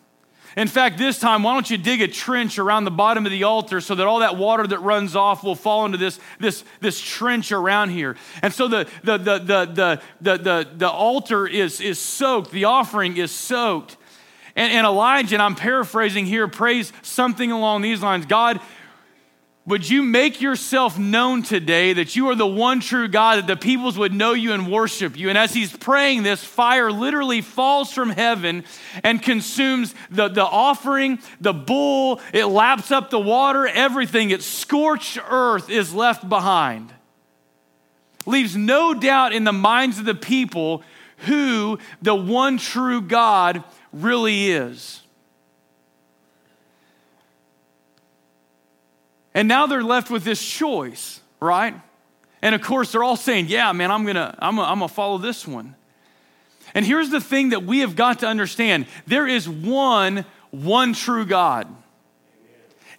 In 0.56 0.68
fact, 0.68 0.98
this 0.98 1.18
time, 1.18 1.42
why 1.42 1.54
don't 1.54 1.68
you 1.68 1.76
dig 1.76 2.00
a 2.00 2.08
trench 2.08 2.58
around 2.58 2.84
the 2.84 2.90
bottom 2.90 3.26
of 3.26 3.32
the 3.32 3.42
altar 3.42 3.80
so 3.80 3.94
that 3.96 4.06
all 4.06 4.20
that 4.20 4.36
water 4.36 4.66
that 4.66 4.78
runs 4.78 5.16
off 5.16 5.42
will 5.42 5.56
fall 5.56 5.84
into 5.84 5.98
this, 5.98 6.20
this, 6.38 6.64
this 6.80 7.00
trench 7.00 7.50
around 7.50 7.90
here? 7.90 8.16
And 8.40 8.52
so 8.52 8.68
the, 8.68 8.88
the, 9.02 9.18
the, 9.18 9.38
the, 9.38 9.64
the, 9.66 10.02
the, 10.20 10.36
the, 10.38 10.68
the 10.76 10.90
altar 10.90 11.46
is, 11.46 11.80
is 11.80 11.98
soaked, 11.98 12.52
the 12.52 12.64
offering 12.64 13.16
is 13.16 13.32
soaked. 13.32 13.96
And, 14.56 14.72
and 14.72 14.86
Elijah, 14.86 15.34
and 15.34 15.42
I'm 15.42 15.56
paraphrasing 15.56 16.26
here, 16.26 16.46
prays 16.46 16.92
something 17.02 17.50
along 17.50 17.82
these 17.82 18.02
lines 18.02 18.26
God, 18.26 18.60
would 19.66 19.88
you 19.88 20.02
make 20.02 20.42
yourself 20.42 20.98
known 20.98 21.42
today 21.42 21.94
that 21.94 22.14
you 22.14 22.28
are 22.28 22.34
the 22.34 22.46
one 22.46 22.80
true 22.80 23.08
God, 23.08 23.38
that 23.38 23.46
the 23.46 23.56
peoples 23.56 23.96
would 23.96 24.12
know 24.12 24.32
you 24.34 24.52
and 24.52 24.70
worship 24.70 25.16
you? 25.16 25.30
And 25.30 25.38
as 25.38 25.54
he's 25.54 25.74
praying, 25.74 26.22
this 26.22 26.44
fire 26.44 26.92
literally 26.92 27.40
falls 27.40 27.90
from 27.90 28.10
heaven 28.10 28.64
and 29.02 29.22
consumes 29.22 29.94
the, 30.10 30.28
the 30.28 30.44
offering, 30.44 31.18
the 31.40 31.54
bull, 31.54 32.20
it 32.34 32.44
laps 32.44 32.90
up 32.90 33.08
the 33.08 33.18
water, 33.18 33.66
everything. 33.66 34.30
It's 34.30 34.44
scorched 34.44 35.18
earth 35.30 35.70
is 35.70 35.94
left 35.94 36.28
behind. 36.28 36.92
Leaves 38.26 38.56
no 38.56 38.92
doubt 38.92 39.32
in 39.32 39.44
the 39.44 39.52
minds 39.52 39.98
of 39.98 40.04
the 40.04 40.14
people 40.14 40.82
who 41.18 41.78
the 42.02 42.14
one 42.14 42.58
true 42.58 43.00
God 43.00 43.64
really 43.94 44.50
is. 44.50 45.03
And 49.34 49.48
now 49.48 49.66
they're 49.66 49.82
left 49.82 50.10
with 50.10 50.24
this 50.24 50.42
choice, 50.42 51.20
right? 51.40 51.74
And 52.40 52.54
of 52.54 52.62
course, 52.62 52.92
they're 52.92 53.02
all 53.02 53.16
saying, 53.16 53.46
Yeah, 53.48 53.72
man, 53.72 53.90
I'm 53.90 54.06
gonna, 54.06 54.36
I'm 54.38 54.56
gonna, 54.56 54.68
I'm 54.68 54.78
gonna 54.78 54.88
follow 54.88 55.18
this 55.18 55.46
one. 55.46 55.74
And 56.74 56.84
here's 56.84 57.10
the 57.10 57.20
thing 57.20 57.50
that 57.50 57.64
we 57.64 57.80
have 57.80 57.96
got 57.96 58.20
to 58.20 58.26
understand 58.26 58.86
there 59.06 59.26
is 59.26 59.48
one, 59.48 60.24
one 60.50 60.92
true 60.92 61.24
God. 61.24 61.68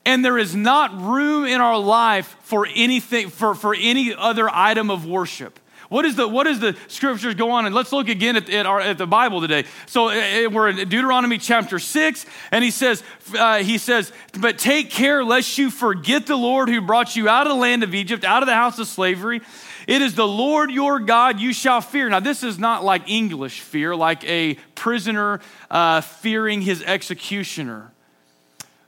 And 0.08 0.24
there 0.24 0.38
is 0.38 0.56
not 0.56 1.01
room 1.01 1.46
in 1.46 1.62
our 1.62 1.80
life 1.80 2.38
for 2.42 2.68
anything, 2.75 3.30
for, 3.30 3.56
for 3.56 3.74
any 3.74 4.13
other 4.13 4.48
item 4.51 4.92
of 4.92 5.06
worship. 5.08 5.60
What 5.89 6.06
is 6.06 6.15
the 6.15 6.27
what 6.27 6.46
does 6.46 6.60
the 6.60 6.75
scriptures 6.88 7.36
go 7.36 7.51
on? 7.51 7.65
And 7.65 7.75
let's 7.75 7.92
look 7.92 8.10
again 8.10 8.36
at, 8.36 8.50
at, 8.50 8.65
our, 8.65 8.80
at 8.80 8.98
the 8.98 9.08
Bible 9.08 9.42
today. 9.42 9.65
So 9.86 10.10
uh, 10.10 10.50
we're 10.50 10.70
in 10.70 10.77
Deuteronomy 10.77 11.38
chapter 11.38 11.80
six, 11.80 12.25
and 12.51 12.63
he 12.63 12.72
says 12.72 13.04
uh, 13.38 13.58
he 13.58 13.77
says, 13.77 14.12
"But 14.39 14.58
take 14.58 14.89
care 14.89 15.24
lest 15.24 15.58
you 15.58 15.70
forget 15.70 16.25
the 16.25 16.36
Lord 16.36 16.70
who 16.70 16.82
brought 16.82 17.15
you 17.15 17.30
out 17.30 17.48
of 17.48 17.54
the 17.54 17.60
land 17.60 17.84
of 17.84 17.94
Egypt, 17.94 18.24
out 18.24 18.42
of 18.44 18.48
the 18.48 18.56
house 18.56 18.80
of 18.80 18.88
slavery." 18.88 19.42
It 19.88 20.01
is 20.01 20.15
the 20.15 20.27
Lord 20.27 20.72
your 20.72 21.00
God 21.00 21.39
you 21.39 21.54
shall 21.54 21.80
fear. 21.80 22.10
Now, 22.10 22.20
this 22.20 22.42
is 22.42 22.58
not 22.58 22.84
like 22.84 23.08
English 23.08 23.60
fear, 23.60 23.96
like 23.96 24.24
a 24.24 24.56
prisoner 24.74 25.42
uh, 25.70 26.01
fearing 26.01 26.62
his 26.62 26.82
executioner, 26.82 27.92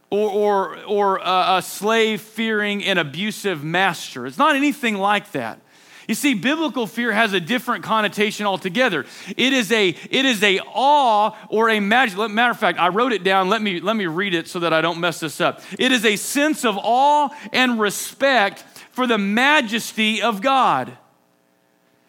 or, 0.09 0.29
or, 0.31 0.85
or 0.85 1.19
a 1.23 1.61
slave 1.61 2.21
fearing 2.21 2.83
an 2.83 2.97
abusive 2.97 3.63
master. 3.63 4.25
It's 4.25 4.39
not 4.39 4.55
anything 4.55 4.95
like 4.95 5.33
that. 5.33 5.59
You 6.07 6.15
see, 6.15 6.35
biblical 6.35 6.87
fear 6.87 7.11
has 7.11 7.33
a 7.33 7.39
different 7.39 7.83
connotation 7.83 8.45
altogether. 8.45 9.05
It 9.35 9.51
is 9.51 9.71
a, 9.73 9.89
it 9.89 10.25
is 10.25 10.41
a 10.41 10.59
awe 10.59 11.35
or 11.49 11.69
a 11.69 11.81
magic. 11.81 12.17
Matter 12.17 12.51
of 12.51 12.59
fact, 12.59 12.79
I 12.79 12.87
wrote 12.87 13.11
it 13.11 13.25
down. 13.25 13.49
Let 13.49 13.61
me, 13.61 13.81
let 13.81 13.97
me 13.97 14.05
read 14.05 14.33
it 14.33 14.47
so 14.47 14.59
that 14.59 14.71
I 14.71 14.79
don't 14.79 15.01
mess 15.01 15.19
this 15.19 15.41
up. 15.41 15.61
It 15.77 15.91
is 15.91 16.05
a 16.05 16.15
sense 16.15 16.63
of 16.63 16.77
awe 16.81 17.29
and 17.51 17.77
respect 17.77 18.63
for 18.91 19.05
the 19.05 19.17
majesty 19.17 20.21
of 20.21 20.41
God. 20.41 20.97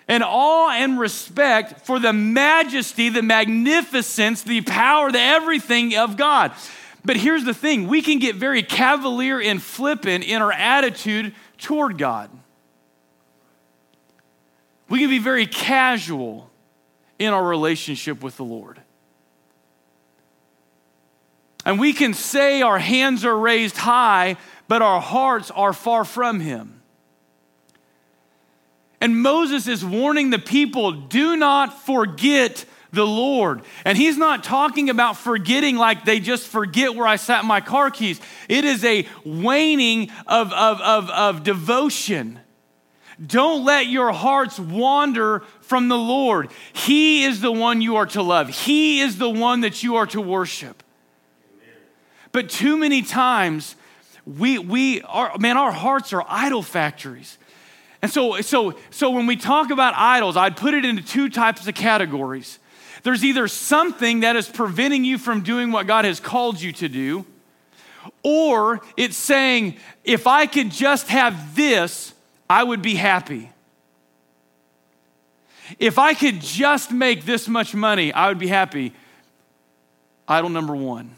An 0.06 0.22
awe 0.22 0.70
and 0.70 0.98
respect 0.98 1.84
for 1.84 1.98
the 1.98 2.12
majesty, 2.12 3.08
the 3.08 3.20
magnificence, 3.20 4.42
the 4.42 4.60
power, 4.60 5.10
the 5.10 5.20
everything 5.20 5.96
of 5.96 6.16
God. 6.16 6.52
But 7.04 7.16
here's 7.16 7.44
the 7.44 7.52
thing 7.52 7.88
we 7.88 8.00
can 8.00 8.20
get 8.20 8.36
very 8.36 8.62
cavalier 8.62 9.40
and 9.40 9.60
flippant 9.60 10.24
in 10.24 10.40
our 10.40 10.52
attitude 10.52 11.34
toward 11.58 11.98
God. 11.98 12.30
We 14.98 15.02
can 15.02 15.10
be 15.10 15.18
very 15.20 15.46
casual 15.46 16.50
in 17.20 17.32
our 17.32 17.46
relationship 17.46 18.20
with 18.20 18.36
the 18.36 18.42
Lord. 18.42 18.80
And 21.64 21.78
we 21.78 21.92
can 21.92 22.14
say 22.14 22.62
our 22.62 22.80
hands 22.80 23.24
are 23.24 23.38
raised 23.38 23.76
high, 23.76 24.38
but 24.66 24.82
our 24.82 25.00
hearts 25.00 25.52
are 25.52 25.72
far 25.72 26.04
from 26.04 26.40
Him. 26.40 26.82
And 29.00 29.22
Moses 29.22 29.68
is 29.68 29.84
warning 29.84 30.30
the 30.30 30.38
people 30.40 30.90
do 30.90 31.36
not 31.36 31.80
forget 31.80 32.64
the 32.92 33.06
Lord. 33.06 33.62
And 33.84 33.96
he's 33.96 34.18
not 34.18 34.42
talking 34.42 34.90
about 34.90 35.16
forgetting 35.16 35.76
like 35.76 36.06
they 36.06 36.18
just 36.18 36.48
forget 36.48 36.96
where 36.96 37.06
I 37.06 37.14
sat 37.14 37.44
my 37.44 37.60
car 37.60 37.92
keys. 37.92 38.20
It 38.48 38.64
is 38.64 38.84
a 38.84 39.06
waning 39.24 40.10
of, 40.26 40.52
of, 40.52 40.80
of, 40.80 41.08
of 41.08 41.44
devotion. 41.44 42.40
Don't 43.24 43.64
let 43.64 43.86
your 43.86 44.12
hearts 44.12 44.60
wander 44.60 45.40
from 45.60 45.88
the 45.88 45.98
Lord. 45.98 46.50
He 46.72 47.24
is 47.24 47.40
the 47.40 47.50
one 47.50 47.80
you 47.80 47.96
are 47.96 48.06
to 48.06 48.22
love, 48.22 48.48
He 48.48 49.00
is 49.00 49.18
the 49.18 49.30
one 49.30 49.62
that 49.62 49.82
you 49.82 49.96
are 49.96 50.06
to 50.06 50.20
worship. 50.20 50.82
But 52.30 52.50
too 52.50 52.76
many 52.76 53.02
times, 53.02 53.74
we, 54.26 54.58
we 54.58 55.00
are, 55.02 55.36
man, 55.38 55.56
our 55.56 55.72
hearts 55.72 56.12
are 56.12 56.24
idol 56.28 56.62
factories. 56.62 57.38
And 58.02 58.12
so, 58.12 58.40
so, 58.42 58.78
so 58.90 59.10
when 59.10 59.26
we 59.26 59.36
talk 59.36 59.70
about 59.70 59.94
idols, 59.96 60.36
I'd 60.36 60.56
put 60.56 60.74
it 60.74 60.84
into 60.84 61.02
two 61.02 61.28
types 61.30 61.66
of 61.66 61.74
categories. 61.74 62.58
There's 63.02 63.24
either 63.24 63.48
something 63.48 64.20
that 64.20 64.36
is 64.36 64.48
preventing 64.48 65.04
you 65.04 65.18
from 65.18 65.42
doing 65.42 65.72
what 65.72 65.86
God 65.86 66.04
has 66.04 66.20
called 66.20 66.60
you 66.60 66.72
to 66.74 66.88
do, 66.88 67.24
or 68.22 68.80
it's 68.96 69.16
saying, 69.16 69.76
if 70.04 70.26
I 70.26 70.46
could 70.46 70.70
just 70.70 71.08
have 71.08 71.56
this, 71.56 72.12
I 72.48 72.62
would 72.62 72.82
be 72.82 72.94
happy. 72.94 73.50
If 75.78 75.98
I 75.98 76.14
could 76.14 76.40
just 76.40 76.90
make 76.90 77.24
this 77.24 77.46
much 77.46 77.74
money, 77.74 78.12
I 78.12 78.28
would 78.28 78.38
be 78.38 78.46
happy. 78.46 78.94
Idol 80.26 80.50
number 80.50 80.74
one. 80.74 81.16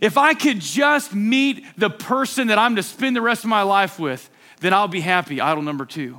If 0.00 0.16
I 0.16 0.34
could 0.34 0.60
just 0.60 1.14
meet 1.14 1.64
the 1.76 1.90
person 1.90 2.48
that 2.48 2.58
I'm 2.58 2.76
to 2.76 2.82
spend 2.82 3.16
the 3.16 3.22
rest 3.22 3.44
of 3.44 3.50
my 3.50 3.62
life 3.62 3.98
with, 3.98 4.28
then 4.60 4.72
I'll 4.72 4.88
be 4.88 5.00
happy. 5.00 5.40
Idol 5.40 5.62
number 5.62 5.84
two. 5.84 6.18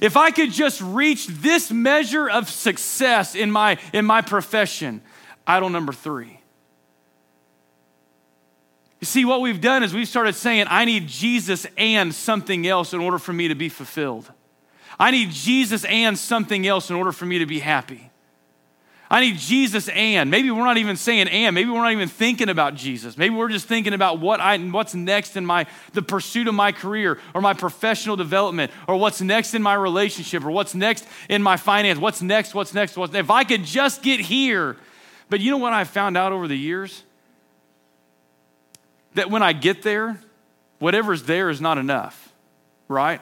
If 0.00 0.16
I 0.16 0.30
could 0.30 0.52
just 0.52 0.80
reach 0.80 1.26
this 1.26 1.70
measure 1.70 2.28
of 2.28 2.48
success 2.48 3.34
in 3.34 3.50
my, 3.50 3.78
in 3.92 4.04
my 4.04 4.20
profession, 4.20 5.02
idol 5.46 5.68
number 5.68 5.92
three. 5.92 6.40
You 9.04 9.06
see, 9.06 9.26
what 9.26 9.42
we've 9.42 9.60
done 9.60 9.82
is 9.82 9.92
we've 9.92 10.08
started 10.08 10.34
saying, 10.34 10.64
I 10.70 10.86
need 10.86 11.08
Jesus 11.08 11.66
and 11.76 12.14
something 12.14 12.66
else 12.66 12.94
in 12.94 13.00
order 13.00 13.18
for 13.18 13.34
me 13.34 13.48
to 13.48 13.54
be 13.54 13.68
fulfilled. 13.68 14.32
I 14.98 15.10
need 15.10 15.30
Jesus 15.30 15.84
and 15.84 16.18
something 16.18 16.66
else 16.66 16.88
in 16.88 16.96
order 16.96 17.12
for 17.12 17.26
me 17.26 17.40
to 17.40 17.44
be 17.44 17.58
happy. 17.58 18.10
I 19.10 19.20
need 19.20 19.36
Jesus 19.36 19.90
and. 19.90 20.30
Maybe 20.30 20.50
we're 20.50 20.64
not 20.64 20.78
even 20.78 20.96
saying 20.96 21.28
and. 21.28 21.54
Maybe 21.54 21.68
we're 21.68 21.82
not 21.82 21.92
even 21.92 22.08
thinking 22.08 22.48
about 22.48 22.76
Jesus. 22.76 23.18
Maybe 23.18 23.34
we're 23.34 23.50
just 23.50 23.66
thinking 23.66 23.92
about 23.92 24.20
what 24.20 24.40
I, 24.40 24.56
what's 24.56 24.94
next 24.94 25.36
in 25.36 25.44
my, 25.44 25.66
the 25.92 26.00
pursuit 26.00 26.48
of 26.48 26.54
my 26.54 26.72
career 26.72 27.20
or 27.34 27.42
my 27.42 27.52
professional 27.52 28.16
development 28.16 28.72
or 28.88 28.96
what's 28.96 29.20
next 29.20 29.52
in 29.52 29.60
my 29.60 29.74
relationship 29.74 30.46
or 30.46 30.50
what's 30.50 30.74
next 30.74 31.06
in 31.28 31.42
my 31.42 31.58
finance. 31.58 31.98
What's 31.98 32.22
next? 32.22 32.54
What's 32.54 32.72
next? 32.72 32.96
What's, 32.96 33.14
if 33.14 33.30
I 33.30 33.44
could 33.44 33.64
just 33.64 34.02
get 34.02 34.20
here. 34.20 34.78
But 35.28 35.40
you 35.40 35.50
know 35.50 35.58
what 35.58 35.74
I 35.74 35.84
found 35.84 36.16
out 36.16 36.32
over 36.32 36.48
the 36.48 36.56
years? 36.56 37.02
That 39.14 39.30
when 39.30 39.42
I 39.42 39.52
get 39.52 39.82
there, 39.82 40.20
whatever's 40.78 41.24
there 41.24 41.50
is 41.50 41.60
not 41.60 41.78
enough, 41.78 42.32
right? 42.88 43.20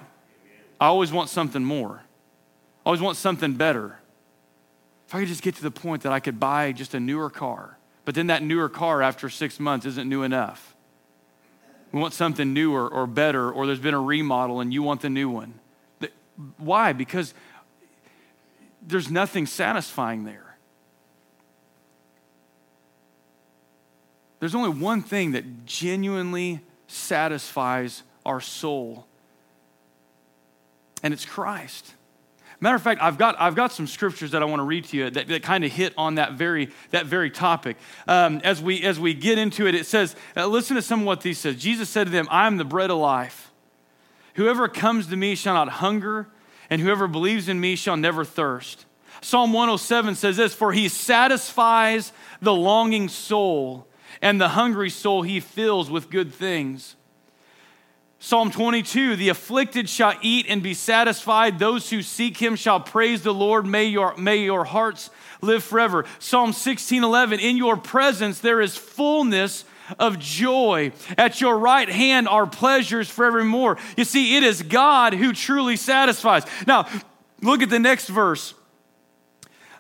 I 0.81 0.87
always 0.87 1.13
want 1.13 1.29
something 1.29 1.63
more. 1.63 2.03
I 2.85 2.89
always 2.89 3.01
want 3.01 3.17
something 3.17 3.55
better. 3.55 3.99
If 5.07 5.15
I 5.15 5.21
could 5.21 5.29
just 5.29 5.43
get 5.43 5.55
to 5.57 5.63
the 5.63 5.71
point 5.71 6.03
that 6.03 6.13
I 6.13 6.21
could 6.21 6.41
buy 6.41 6.73
just 6.73 6.95
a 6.95 7.01
newer 7.01 7.31
car, 7.31 7.79
but 8.05 8.15
then 8.15 8.27
that 8.29 8.43
newer 8.43 8.69
car 8.69 9.03
after 9.03 9.29
six 9.29 9.61
months 9.61 9.87
isn't 9.87 10.09
new 10.09 10.23
enough. 10.23 10.75
We 11.93 12.01
want 12.01 12.15
something 12.15 12.55
newer 12.55 12.89
or 12.89 13.07
better, 13.07 13.53
or 13.53 13.67
there's 13.67 13.79
been 13.79 13.95
a 13.95 14.01
remodel 14.01 14.61
and 14.61 14.73
you 14.73 14.83
want 14.83 15.03
the 15.03 15.11
new 15.11 15.29
one. 15.29 15.61
Why? 16.57 16.95
Because 16.95 17.35
there's 18.81 19.11
nothing 19.11 19.47
satisfying 19.47 20.25
there. 20.25 20.52
There's 24.43 24.57
only 24.57 24.71
one 24.71 25.03
thing 25.03 25.33
that 25.33 25.67
genuinely 25.67 26.63
satisfies 26.89 28.03
our 28.27 28.41
soul, 28.41 29.07
and 31.01 31.15
it's 31.15 31.25
Christ. 31.25 31.95
Matter 32.59 32.75
of 32.75 32.83
fact, 32.83 33.01
I've 33.01 33.19
got, 33.19 33.41
I've 33.41 33.55
got 33.55 33.71
some 33.71 33.87
scriptures 33.87 34.33
that 34.33 34.43
I 34.43 34.47
want 34.47 34.59
to 34.59 34.65
read 34.65 34.87
to 34.87 34.97
you 34.97 35.11
that, 35.11 35.29
that 35.29 35.45
kind 35.45 35.63
of 35.63 35.71
hit 35.71 35.95
on 35.97 36.17
that 36.17 36.33
very, 36.33 36.71
that 36.91 37.07
very 37.07 37.31
topic. 37.31 37.77
Um, 38.09 38.41
as, 38.43 38.61
we, 38.61 38.83
as 38.83 38.99
we 38.99 39.15
get 39.15 39.39
into 39.39 39.69
it, 39.69 39.77
it 39.77 39.87
says, 39.87 40.17
uh, 40.37 40.45
listen 40.49 40.75
to 40.75 40.83
some 40.83 41.03
of 41.03 41.07
what 41.07 41.21
these 41.21 41.39
says. 41.39 41.55
Jesus 41.55 41.89
said 41.89 42.09
to 42.09 42.11
them, 42.11 42.27
I 42.29 42.49
am 42.49 42.57
the 42.57 42.65
bread 42.65 42.91
of 42.91 42.99
life. 42.99 43.53
Whoever 44.35 44.67
comes 44.67 45.07
to 45.07 45.17
me 45.17 45.37
shall 45.37 45.55
not 45.55 45.69
hunger, 45.69 46.27
and 46.69 46.83
whoever 46.83 47.07
believes 47.07 47.49
in 47.49 47.61
me 47.61 47.77
shall 47.77 47.97
never 47.97 48.25
thirst. 48.25 48.87
Psalm 49.21 49.53
107 49.53 50.17
says 50.17 50.37
this 50.37 50.53
For 50.53 50.73
he 50.73 50.89
satisfies 50.89 52.13
the 52.41 52.53
longing 52.53 53.09
soul, 53.09 53.87
and 54.21 54.41
the 54.41 54.51
hungry 54.51 54.91
soul 54.91 55.23
he 55.23 55.41
fills 55.41 55.91
with 55.91 56.11
good 56.11 56.35
things. 56.35 56.97
Psalm 58.19 58.53
22 58.53 59.17
The 59.17 59.31
afflicted 59.31 59.89
shall 59.89 60.15
eat 60.23 60.47
and 60.49 60.63
be 60.63 60.75
satisfied. 60.75 61.59
Those 61.59 61.91
who 61.91 62.03
seek 62.03 62.37
him 62.37 62.55
shall 62.55 62.79
praise 62.79 63.23
the 63.23 63.35
Lord. 63.35 63.67
May 63.67 63.87
your, 63.87 64.17
may 64.17 64.37
your 64.37 64.65
hearts 64.65 65.11
live 65.41 65.65
forever. 65.65 66.05
Psalm 66.21 66.53
16 66.53 67.03
11 67.03 67.41
In 67.41 67.57
your 67.57 67.77
presence 67.77 68.39
there 68.39 68.61
is 68.61 68.77
fullness 68.77 69.65
of 69.99 70.19
joy. 70.19 70.93
At 71.19 71.41
your 71.41 71.59
right 71.59 71.89
hand 71.89 72.29
are 72.29 72.47
pleasures 72.47 73.11
forevermore. 73.11 73.79
You 73.97 74.05
see, 74.05 74.37
it 74.37 74.45
is 74.45 74.63
God 74.63 75.15
who 75.15 75.33
truly 75.33 75.77
satisfies. 75.77 76.45
Now, 76.67 76.89
look 77.41 77.63
at 77.63 77.71
the 77.71 77.81
next 77.81 78.09
verse. 78.09 78.55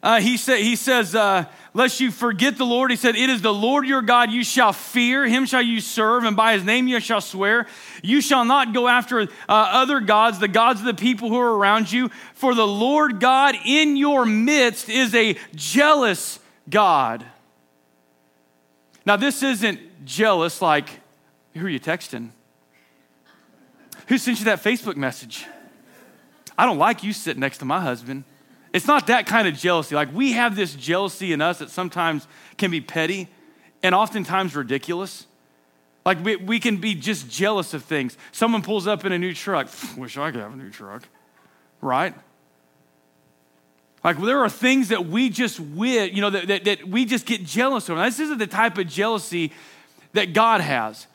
Uh, 0.02 0.20
he, 0.20 0.36
say, 0.36 0.64
he 0.64 0.74
says, 0.74 1.14
uh, 1.14 1.44
Lest 1.74 2.00
you 2.00 2.10
forget 2.10 2.58
the 2.58 2.66
Lord, 2.66 2.90
he 2.90 2.96
said, 2.98 3.16
It 3.16 3.30
is 3.30 3.40
the 3.40 3.52
Lord 3.52 3.86
your 3.86 4.02
God 4.02 4.30
you 4.30 4.44
shall 4.44 4.74
fear, 4.74 5.26
him 5.26 5.46
shall 5.46 5.62
you 5.62 5.80
serve, 5.80 6.24
and 6.24 6.36
by 6.36 6.52
his 6.52 6.64
name 6.64 6.86
you 6.86 7.00
shall 7.00 7.22
swear. 7.22 7.66
You 8.02 8.20
shall 8.20 8.44
not 8.44 8.74
go 8.74 8.88
after 8.88 9.20
uh, 9.20 9.26
other 9.48 10.00
gods, 10.00 10.38
the 10.38 10.48
gods 10.48 10.80
of 10.80 10.86
the 10.86 10.94
people 10.94 11.30
who 11.30 11.38
are 11.38 11.56
around 11.56 11.90
you, 11.90 12.10
for 12.34 12.54
the 12.54 12.66
Lord 12.66 13.20
God 13.20 13.54
in 13.64 13.96
your 13.96 14.26
midst 14.26 14.90
is 14.90 15.14
a 15.14 15.36
jealous 15.54 16.38
God. 16.68 17.24
Now, 19.06 19.16
this 19.16 19.42
isn't 19.42 20.04
jealous 20.04 20.60
like, 20.60 21.00
who 21.54 21.64
are 21.64 21.70
you 21.70 21.80
texting? 21.80 22.30
Who 24.08 24.18
sent 24.18 24.40
you 24.40 24.44
that 24.44 24.62
Facebook 24.62 24.96
message? 24.96 25.46
I 26.58 26.66
don't 26.66 26.78
like 26.78 27.02
you 27.02 27.14
sitting 27.14 27.40
next 27.40 27.58
to 27.58 27.64
my 27.64 27.80
husband. 27.80 28.24
It's 28.72 28.86
not 28.86 29.06
that 29.08 29.26
kind 29.26 29.46
of 29.46 29.54
jealousy. 29.54 29.94
Like 29.94 30.12
we 30.14 30.32
have 30.32 30.56
this 30.56 30.74
jealousy 30.74 31.32
in 31.32 31.40
us 31.40 31.58
that 31.58 31.70
sometimes 31.70 32.26
can 32.56 32.70
be 32.70 32.80
petty 32.80 33.28
and 33.82 33.94
oftentimes 33.94 34.56
ridiculous. 34.56 35.26
Like 36.04 36.24
we, 36.24 36.36
we 36.36 36.58
can 36.58 36.78
be 36.78 36.94
just 36.94 37.30
jealous 37.30 37.74
of 37.74 37.84
things. 37.84 38.16
Someone 38.32 38.62
pulls 38.62 38.86
up 38.86 39.04
in 39.04 39.12
a 39.12 39.18
new 39.18 39.34
truck. 39.34 39.68
Wish 39.96 40.16
I 40.16 40.30
could 40.30 40.40
have 40.40 40.54
a 40.54 40.56
new 40.56 40.70
truck, 40.70 41.06
right? 41.80 42.14
Like 44.02 44.20
there 44.20 44.40
are 44.40 44.48
things 44.48 44.88
that 44.88 45.06
we 45.06 45.28
just 45.28 45.60
wit, 45.60 46.12
you 46.12 46.20
know, 46.22 46.30
that, 46.30 46.48
that, 46.48 46.64
that 46.64 46.88
we 46.88 47.04
just 47.04 47.26
get 47.26 47.44
jealous 47.44 47.88
of. 47.88 47.98
This 47.98 48.20
isn't 48.20 48.38
the 48.38 48.46
type 48.46 48.78
of 48.78 48.88
jealousy 48.88 49.52
that 50.12 50.32
God 50.32 50.60
has. 50.60 51.06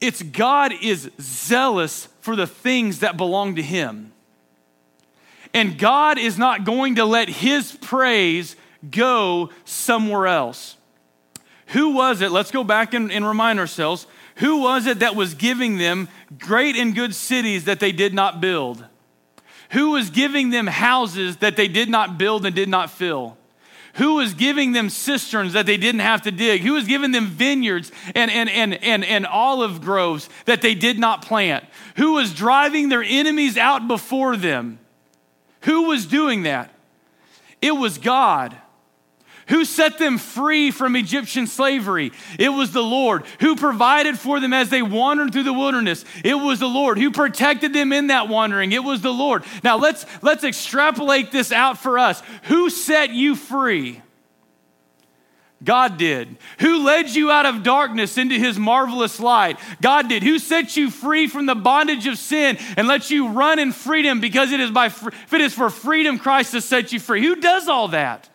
It's 0.00 0.22
God 0.22 0.72
is 0.82 1.10
zealous 1.20 2.08
for 2.20 2.36
the 2.36 2.46
things 2.46 2.98
that 2.98 3.16
belong 3.16 3.56
to 3.56 3.62
Him. 3.62 4.12
And 5.54 5.78
God 5.78 6.18
is 6.18 6.36
not 6.36 6.64
going 6.64 6.96
to 6.96 7.04
let 7.04 7.28
His 7.28 7.72
praise 7.72 8.56
go 8.90 9.50
somewhere 9.64 10.26
else. 10.26 10.76
Who 11.68 11.94
was 11.94 12.20
it? 12.20 12.32
Let's 12.32 12.50
go 12.50 12.64
back 12.64 12.92
and, 12.92 13.10
and 13.10 13.26
remind 13.26 13.58
ourselves. 13.58 14.06
Who 14.36 14.62
was 14.62 14.86
it 14.86 14.98
that 14.98 15.14
was 15.14 15.34
giving 15.34 15.78
them 15.78 16.08
great 16.38 16.76
and 16.76 16.94
good 16.94 17.14
cities 17.14 17.64
that 17.64 17.80
they 17.80 17.92
did 17.92 18.12
not 18.12 18.40
build? 18.40 18.84
Who 19.70 19.90
was 19.90 20.10
giving 20.10 20.50
them 20.50 20.66
houses 20.66 21.38
that 21.38 21.56
they 21.56 21.68
did 21.68 21.88
not 21.88 22.18
build 22.18 22.44
and 22.44 22.54
did 22.54 22.68
not 22.68 22.90
fill? 22.90 23.36
Who 23.94 24.16
was 24.16 24.34
giving 24.34 24.72
them 24.72 24.90
cisterns 24.90 25.52
that 25.52 25.66
they 25.66 25.76
didn't 25.76 26.00
have 26.00 26.22
to 26.22 26.32
dig? 26.32 26.62
Who 26.62 26.72
was 26.72 26.84
giving 26.84 27.12
them 27.12 27.26
vineyards 27.26 27.92
and, 28.16 28.28
and, 28.30 28.50
and, 28.50 28.74
and, 28.82 29.04
and 29.04 29.24
olive 29.24 29.80
groves 29.80 30.28
that 30.46 30.62
they 30.62 30.74
did 30.74 30.98
not 30.98 31.24
plant? 31.24 31.64
Who 31.96 32.14
was 32.14 32.34
driving 32.34 32.88
their 32.88 33.04
enemies 33.04 33.56
out 33.56 33.86
before 33.86 34.36
them? 34.36 34.80
Who 35.64 35.84
was 35.84 36.06
doing 36.06 36.44
that? 36.44 36.70
It 37.60 37.72
was 37.72 37.98
God. 37.98 38.56
Who 39.48 39.64
set 39.64 39.98
them 39.98 40.16
free 40.16 40.70
from 40.70 40.96
Egyptian 40.96 41.46
slavery? 41.46 42.12
It 42.38 42.48
was 42.48 42.72
the 42.72 42.82
Lord. 42.82 43.24
Who 43.40 43.56
provided 43.56 44.18
for 44.18 44.40
them 44.40 44.54
as 44.54 44.70
they 44.70 44.80
wandered 44.80 45.32
through 45.32 45.42
the 45.42 45.52
wilderness? 45.52 46.04
It 46.24 46.34
was 46.34 46.60
the 46.60 46.68
Lord. 46.68 46.98
Who 46.98 47.10
protected 47.10 47.74
them 47.74 47.92
in 47.92 48.06
that 48.06 48.28
wandering? 48.28 48.72
It 48.72 48.84
was 48.84 49.02
the 49.02 49.12
Lord. 49.12 49.44
Now 49.62 49.76
let's 49.76 50.06
let's 50.22 50.44
extrapolate 50.44 51.30
this 51.30 51.52
out 51.52 51.78
for 51.78 51.98
us. 51.98 52.22
Who 52.44 52.70
set 52.70 53.10
you 53.10 53.36
free? 53.36 54.00
God 55.62 55.96
did. 55.96 56.36
Who 56.58 56.84
led 56.84 57.10
you 57.10 57.30
out 57.30 57.46
of 57.46 57.62
darkness 57.62 58.18
into 58.18 58.34
his 58.34 58.58
marvelous 58.58 59.18
light? 59.20 59.58
God 59.80 60.08
did. 60.08 60.22
Who 60.22 60.38
set 60.38 60.76
you 60.76 60.90
free 60.90 61.26
from 61.26 61.46
the 61.46 61.54
bondage 61.54 62.06
of 62.06 62.18
sin 62.18 62.58
and 62.76 62.86
let 62.86 63.10
you 63.10 63.28
run 63.28 63.58
in 63.58 63.72
freedom 63.72 64.20
because 64.20 64.52
it 64.52 64.60
is 64.60 64.70
by 64.70 64.86
if 64.86 65.32
it 65.32 65.40
is 65.40 65.54
for 65.54 65.70
freedom 65.70 66.18
Christ 66.18 66.52
has 66.52 66.64
set 66.64 66.92
you 66.92 67.00
free? 67.00 67.22
Who 67.22 67.36
does 67.36 67.68
all 67.68 67.88
that? 67.88 68.28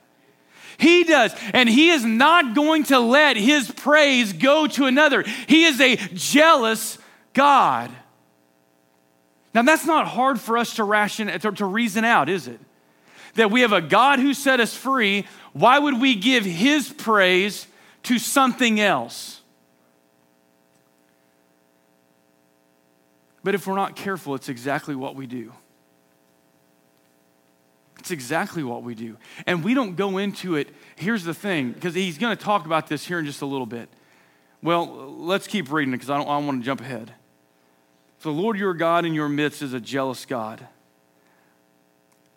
He 0.80 1.04
does. 1.04 1.36
And 1.54 1.70
He 1.70 1.90
is 1.90 2.06
not 2.06 2.56
going 2.56 2.84
to 2.86 3.00
let 3.00 3.36
His 3.36 3.70
praise 3.70 4.34
go 4.34 4.66
to 4.68 4.86
another. 4.86 5.24
He 5.24 5.66
is 5.66 5.80
a 5.82 5.98
jealous 5.98 6.98
God. 7.34 7.92
Now, 9.54 9.64
that's 9.64 9.86
not 9.86 10.08
hard 10.08 10.40
for 10.40 10.58
us 10.58 10.76
to, 10.76 10.84
ration, 10.84 11.28
to, 11.28 11.52
to 11.52 11.66
reason 11.66 12.06
out, 12.06 12.30
is 12.30 12.48
it? 12.48 12.60
That 13.34 13.52
we 13.52 13.62
have 13.62 13.74
a 13.74 13.82
God 13.82 14.20
who 14.20 14.34
set 14.34 14.60
us 14.60 14.74
free. 14.74 15.26
Why 15.54 15.80
would 15.80 16.00
we 16.00 16.16
give 16.16 16.46
His 16.46 16.90
praise 16.90 17.68
to 18.04 18.20
something 18.20 18.80
else? 18.80 19.42
But 23.44 23.56
if 23.56 23.66
we're 23.68 23.76
not 23.76 23.96
careful, 23.96 24.36
it's 24.36 24.50
exactly 24.50 24.96
what 24.96 25.16
we 25.16 25.26
do. 25.26 25.54
It's 28.00 28.12
exactly 28.12 28.64
what 28.64 28.84
we 28.84 28.96
do. 28.96 29.18
And 29.46 29.64
we 29.64 29.74
don't 29.74 29.96
go 29.96 30.18
into 30.18 30.56
it. 30.56 30.70
Here's 30.96 31.24
the 31.24 31.34
thing, 31.34 31.72
because 31.72 31.94
he's 31.94 32.18
going 32.18 32.36
to 32.36 32.44
talk 32.44 32.66
about 32.66 32.88
this 32.88 33.06
here 33.06 33.20
in 33.20 33.26
just 33.26 33.42
a 33.42 33.46
little 33.46 33.66
bit. 33.66 33.90
Well, 34.62 34.86
let's 35.18 35.48
keep 35.48 35.72
reading 35.72 35.94
it 35.94 35.98
because 35.98 36.10
I 36.10 36.18
don't, 36.18 36.28
I 36.28 36.38
don't 36.38 36.48
want 36.48 36.62
to 36.62 36.66
jump 36.66 36.82
ahead. 36.82 37.14
The 38.22 38.32
Lord 38.32 38.58
your 38.58 38.74
God 38.74 39.06
in 39.06 39.14
your 39.14 39.30
midst 39.30 39.62
is 39.62 39.74
a 39.74 39.80
jealous 39.80 40.26
God. 40.26 40.68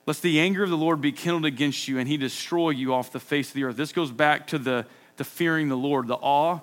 Lest 0.04 0.22
the 0.22 0.40
anger 0.40 0.62
of 0.64 0.70
the 0.70 0.76
Lord 0.76 1.00
be 1.00 1.12
kindled 1.12 1.44
against 1.44 1.86
you 1.86 1.98
and 1.98 2.08
he 2.08 2.16
destroy 2.16 2.70
you 2.70 2.92
off 2.92 3.12
the 3.12 3.20
face 3.20 3.48
of 3.48 3.54
the 3.54 3.64
earth. 3.64 3.76
This 3.76 3.92
goes 3.92 4.10
back 4.10 4.48
to 4.48 4.58
the, 4.58 4.86
the 5.16 5.24
fearing 5.24 5.68
the 5.68 5.76
Lord, 5.76 6.08
the 6.08 6.16
awe 6.16 6.60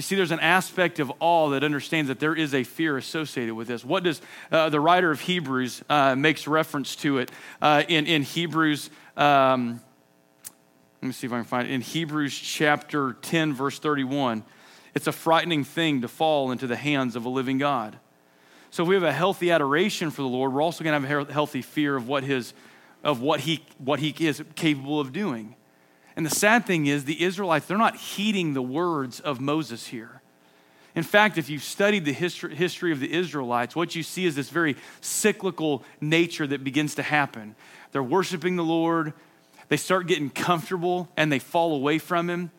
you 0.00 0.02
see, 0.02 0.16
there's 0.16 0.30
an 0.30 0.40
aspect 0.40 0.98
of 0.98 1.12
awe 1.20 1.50
that 1.50 1.62
understands 1.62 2.08
that 2.08 2.20
there 2.20 2.34
is 2.34 2.54
a 2.54 2.64
fear 2.64 2.96
associated 2.96 3.54
with 3.54 3.68
this. 3.68 3.84
What 3.84 4.02
does 4.02 4.22
uh, 4.50 4.70
the 4.70 4.80
writer 4.80 5.10
of 5.10 5.20
Hebrews 5.20 5.82
uh, 5.90 6.14
makes 6.14 6.46
reference 6.46 6.96
to 6.96 7.18
it 7.18 7.30
uh, 7.60 7.82
in, 7.86 8.06
in 8.06 8.22
Hebrews? 8.22 8.88
Um, 9.14 9.78
let 11.02 11.06
me 11.06 11.12
see 11.12 11.26
if 11.26 11.32
I 11.34 11.36
can 11.36 11.44
find 11.44 11.68
it. 11.68 11.74
In 11.74 11.82
Hebrews 11.82 12.34
chapter 12.34 13.14
10, 13.20 13.52
verse 13.52 13.78
31, 13.78 14.42
it's 14.94 15.06
a 15.06 15.12
frightening 15.12 15.64
thing 15.64 16.00
to 16.00 16.08
fall 16.08 16.50
into 16.50 16.66
the 16.66 16.76
hands 16.76 17.14
of 17.14 17.26
a 17.26 17.28
living 17.28 17.58
God. 17.58 17.98
So 18.70 18.84
if 18.84 18.88
we 18.88 18.94
have 18.94 19.04
a 19.04 19.12
healthy 19.12 19.50
adoration 19.50 20.10
for 20.10 20.22
the 20.22 20.28
Lord, 20.28 20.52
we're 20.52 20.62
also 20.62 20.84
going 20.84 21.02
to 21.02 21.08
have 21.08 21.28
a 21.28 21.32
healthy 21.32 21.62
fear 21.62 21.96
of 21.96 22.06
what, 22.06 22.22
his, 22.22 22.54
of 23.02 23.20
what, 23.20 23.40
he, 23.40 23.64
what 23.78 23.98
he 23.98 24.14
is 24.26 24.42
capable 24.54 25.00
of 25.00 25.12
doing. 25.12 25.56
And 26.16 26.24
the 26.24 26.30
sad 26.30 26.66
thing 26.66 26.86
is, 26.86 27.04
the 27.04 27.22
Israelites, 27.22 27.66
they're 27.66 27.78
not 27.78 27.96
heeding 27.96 28.54
the 28.54 28.62
words 28.62 29.20
of 29.20 29.40
Moses 29.40 29.88
here. 29.88 30.22
In 30.94 31.02
fact, 31.02 31.38
if 31.38 31.48
you've 31.48 31.62
studied 31.62 32.04
the 32.04 32.12
history, 32.12 32.54
history 32.54 32.92
of 32.92 33.00
the 33.00 33.12
Israelites, 33.12 33.76
what 33.76 33.94
you 33.94 34.02
see 34.02 34.26
is 34.26 34.34
this 34.34 34.50
very 34.50 34.76
cyclical 35.00 35.84
nature 36.00 36.46
that 36.46 36.64
begins 36.64 36.96
to 36.96 37.02
happen. 37.02 37.54
They're 37.92 38.02
worshiping 38.02 38.56
the 38.56 38.64
Lord, 38.64 39.12
they 39.68 39.76
start 39.76 40.08
getting 40.08 40.30
comfortable, 40.30 41.08
and 41.16 41.30
they 41.30 41.38
fall 41.38 41.74
away 41.74 41.98
from 41.98 42.28
Him. 42.28 42.50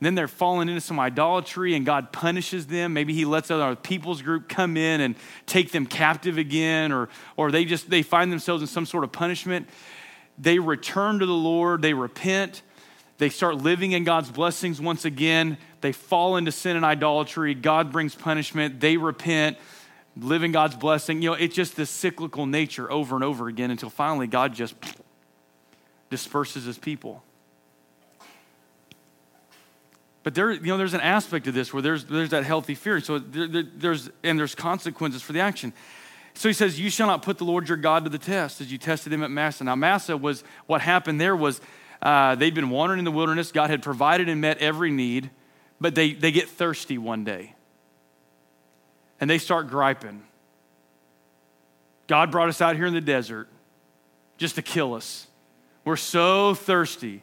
Then 0.00 0.14
they're 0.14 0.28
falling 0.28 0.68
into 0.68 0.80
some 0.80 0.98
idolatry, 0.98 1.74
and 1.74 1.84
God 1.84 2.10
punishes 2.10 2.66
them. 2.66 2.94
Maybe 2.94 3.12
He 3.12 3.26
lets 3.26 3.50
other 3.50 3.76
people's 3.76 4.22
group 4.22 4.48
come 4.48 4.76
in 4.76 5.02
and 5.02 5.14
take 5.46 5.72
them 5.72 5.86
captive 5.86 6.38
again, 6.38 6.90
or, 6.90 7.10
or 7.36 7.50
they 7.50 7.66
just 7.66 7.90
they 7.90 8.02
find 8.02 8.32
themselves 8.32 8.62
in 8.62 8.66
some 8.66 8.86
sort 8.86 9.04
of 9.04 9.12
punishment. 9.12 9.68
They 10.38 10.58
return 10.58 11.18
to 11.18 11.26
the 11.26 11.32
Lord, 11.32 11.82
they 11.82 11.92
repent, 11.92 12.62
they 13.20 13.28
start 13.28 13.58
living 13.58 13.92
in 13.92 14.04
God's 14.04 14.30
blessings 14.30 14.80
once 14.80 15.04
again. 15.04 15.58
They 15.82 15.92
fall 15.92 16.38
into 16.38 16.52
sin 16.52 16.76
and 16.76 16.86
idolatry. 16.86 17.54
God 17.54 17.92
brings 17.92 18.14
punishment. 18.14 18.80
They 18.80 18.96
repent, 18.96 19.58
live 20.16 20.42
in 20.42 20.52
God's 20.52 20.74
blessing. 20.74 21.20
You 21.20 21.30
know, 21.30 21.36
it's 21.36 21.54
just 21.54 21.76
this 21.76 21.90
cyclical 21.90 22.46
nature 22.46 22.90
over 22.90 23.14
and 23.16 23.22
over 23.22 23.48
again 23.48 23.70
until 23.70 23.90
finally 23.90 24.26
God 24.26 24.54
just 24.54 24.74
disperses 26.08 26.64
his 26.64 26.78
people. 26.78 27.22
But 30.22 30.34
there, 30.34 30.50
you 30.52 30.60
know, 30.60 30.76
there's 30.76 30.94
an 30.94 31.00
aspect 31.00 31.46
of 31.46 31.54
this 31.54 31.72
where 31.72 31.82
there's, 31.82 32.04
there's 32.04 32.30
that 32.30 32.44
healthy 32.44 32.74
fear. 32.74 33.00
So 33.00 33.18
there, 33.18 33.48
there, 33.48 33.62
there's, 33.74 34.10
and 34.22 34.38
there's 34.38 34.54
consequences 34.54 35.22
for 35.22 35.32
the 35.32 35.40
action. 35.40 35.72
So 36.34 36.48
he 36.48 36.52
says, 36.52 36.78
You 36.78 36.90
shall 36.90 37.06
not 37.06 37.22
put 37.22 37.38
the 37.38 37.44
Lord 37.44 37.68
your 37.68 37.78
God 37.78 38.04
to 38.04 38.10
the 38.10 38.18
test 38.18 38.60
as 38.60 38.70
you 38.70 38.78
tested 38.78 39.12
him 39.12 39.22
at 39.22 39.30
Massah. 39.30 39.64
Now, 39.64 39.74
Massah 39.76 40.16
was, 40.16 40.44
what 40.66 40.80
happened 40.82 41.20
there 41.20 41.34
was 41.34 41.60
uh, 42.02 42.34
they'd 42.34 42.54
been 42.54 42.70
wandering 42.70 42.98
in 42.98 43.04
the 43.04 43.10
wilderness. 43.10 43.52
God 43.52 43.70
had 43.70 43.82
provided 43.82 44.28
and 44.28 44.40
met 44.40 44.58
every 44.58 44.90
need, 44.90 45.30
but 45.80 45.94
they, 45.94 46.12
they 46.12 46.32
get 46.32 46.48
thirsty 46.48 46.98
one 46.98 47.24
day. 47.24 47.54
And 49.20 49.28
they 49.28 49.38
start 49.38 49.68
griping. 49.68 50.22
God 52.06 52.30
brought 52.30 52.48
us 52.48 52.60
out 52.60 52.76
here 52.76 52.86
in 52.86 52.94
the 52.94 53.00
desert 53.00 53.48
just 54.38 54.54
to 54.54 54.62
kill 54.62 54.94
us. 54.94 55.26
We're 55.84 55.96
so 55.96 56.54
thirsty, 56.54 57.22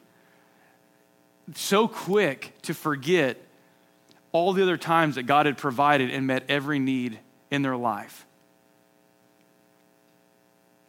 so 1.55 1.88
quick 1.88 2.53
to 2.63 2.73
forget 2.73 3.38
all 4.31 4.53
the 4.53 4.62
other 4.62 4.77
times 4.77 5.15
that 5.15 5.23
God 5.23 5.45
had 5.45 5.57
provided 5.57 6.12
and 6.12 6.27
met 6.27 6.43
every 6.49 6.79
need 6.79 7.19
in 7.49 7.62
their 7.62 7.77
life. 7.77 8.25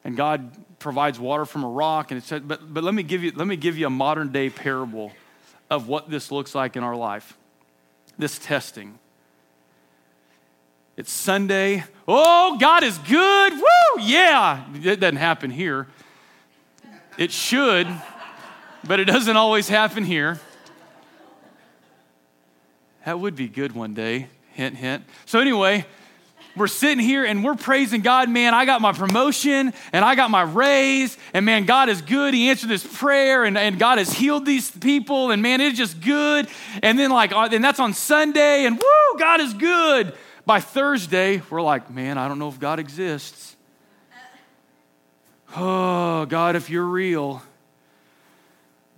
And 0.05 0.17
God 0.17 0.51
provides 0.79 1.19
water 1.19 1.45
from 1.45 1.65
a 1.65 1.69
rock, 1.69 2.11
and 2.11 2.19
it 2.19 2.25
said, 2.25 2.49
but, 2.49 2.73
but 2.73 2.83
let 2.83 2.95
me 2.95 3.03
give 3.03 3.23
you 3.23 3.33
let 3.35 3.47
me 3.47 3.57
give 3.57 3.77
you 3.77 3.87
a 3.87 3.91
modern 3.91 4.33
day 4.33 4.49
parable 4.51 5.13
of 5.71 5.89
what 5.89 6.11
this 6.11 6.31
looks 6.33 6.55
like 6.55 6.77
in 6.77 6.83
our 6.83 6.97
life. 6.97 7.37
This 8.17 8.39
testing. 8.39 8.99
It's 10.97 11.13
Sunday. 11.13 11.85
Oh, 12.09 12.57
God 12.59 12.83
is 12.83 12.99
good. 12.99 13.53
Woo! 13.53 14.03
Yeah. 14.03 14.65
It 14.75 14.99
doesn't 14.99 15.17
happen 15.17 15.51
here. 15.51 15.87
It 17.17 17.31
should, 17.31 17.87
but 18.85 18.99
it 18.99 19.05
doesn't 19.05 19.37
always 19.37 19.69
happen 19.69 20.05
here. 20.05 20.41
That 23.05 23.21
would 23.21 23.37
be 23.37 23.49
good 23.49 23.73
one 23.73 23.95
day. 23.95 24.29
Hint, 24.53 24.77
hint. 24.77 25.05
So, 25.25 25.41
anyway, 25.41 25.87
we're 26.57 26.67
sitting 26.67 26.99
here 26.99 27.25
and 27.25 27.45
we're 27.45 27.55
praising 27.55 28.01
God. 28.01 28.29
Man, 28.29 28.53
I 28.53 28.65
got 28.65 28.81
my 28.81 28.93
promotion 28.93 29.73
and 29.93 30.05
I 30.05 30.15
got 30.15 30.31
my 30.31 30.43
raise. 30.43 31.17
And 31.33 31.47
man, 31.47 31.65
God 31.65 31.89
is 31.89 32.03
good. 32.03 32.35
He 32.35 32.49
answered 32.49 32.69
this 32.69 32.85
prayer 32.85 33.45
and, 33.45 33.57
and 33.57 33.79
God 33.79 33.99
has 33.99 34.13
healed 34.13 34.45
these 34.45 34.71
people. 34.71 35.31
And 35.31 35.41
man, 35.41 35.61
it's 35.61 35.79
just 35.79 36.01
good. 36.01 36.49
And 36.83 36.99
then, 36.99 37.11
like, 37.11 37.33
uh, 37.33 37.49
and 37.53 37.65
that's 37.65 37.81
on 37.81 37.95
Sunday. 37.95 38.67
And 38.67 38.77
woo, 38.77 39.19
God 39.19 39.41
is 39.41 39.55
good. 39.55 40.15
By 40.45 40.61
Thursday, 40.61 41.43
we're 41.51 41.63
like, 41.63 41.91
man, 41.91 42.19
I 42.19 42.27
don't 42.27 42.39
know 42.39 42.49
if 42.49 42.59
God 42.59 42.79
exists. 42.79 43.57
Oh, 45.57 46.27
God, 46.27 46.57
if 46.57 46.69
you're 46.69 46.85
real, 46.85 47.43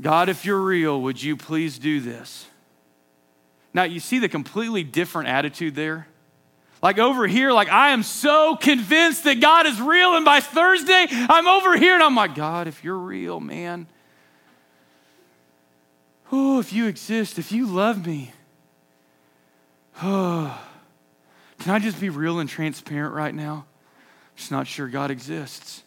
God, 0.01 0.29
if 0.29 0.45
you're 0.45 0.61
real, 0.61 1.01
would 1.03 1.23
you 1.23 1.37
please 1.37 1.79
do 1.79 2.01
this? 2.01 2.47
Now, 3.73 3.85
you 3.85 4.01
see 4.01 4.19
the 4.19 4.29
completely 4.29 4.83
different 4.83 5.29
attitude 5.29 5.75
there? 5.75 6.07
Like 6.83 6.99
over 6.99 7.27
here, 7.27 7.53
like 7.53 7.69
I 7.69 7.91
am 7.91 8.03
so 8.03 8.57
convinced 8.57 9.25
that 9.25 9.41
God 9.41 9.67
is 9.67 9.81
real, 9.81 10.17
and 10.17 10.25
by 10.25 10.41
Thursday, 10.41 11.07
I'm 11.11 11.47
over 11.47 11.77
here 11.77 11.95
and 11.95 12.03
I'm 12.03 12.15
like, 12.15 12.35
God, 12.35 12.67
if 12.67 12.83
you're 12.83 12.97
real, 12.97 13.39
man. 13.39 13.87
Oh, 16.33 16.59
if 16.59 16.73
you 16.73 16.87
exist, 16.87 17.39
if 17.39 17.53
you 17.53 17.67
love 17.67 18.07
me. 18.07 18.33
Oh. 20.03 20.59
Can 21.59 21.75
I 21.75 21.79
just 21.79 22.01
be 22.01 22.09
real 22.09 22.39
and 22.39 22.49
transparent 22.49 23.15
right 23.15 23.35
now? 23.35 23.67
I'm 23.67 24.37
just 24.37 24.51
not 24.51 24.67
sure 24.67 24.89
God 24.89 25.11
exists. 25.11 25.83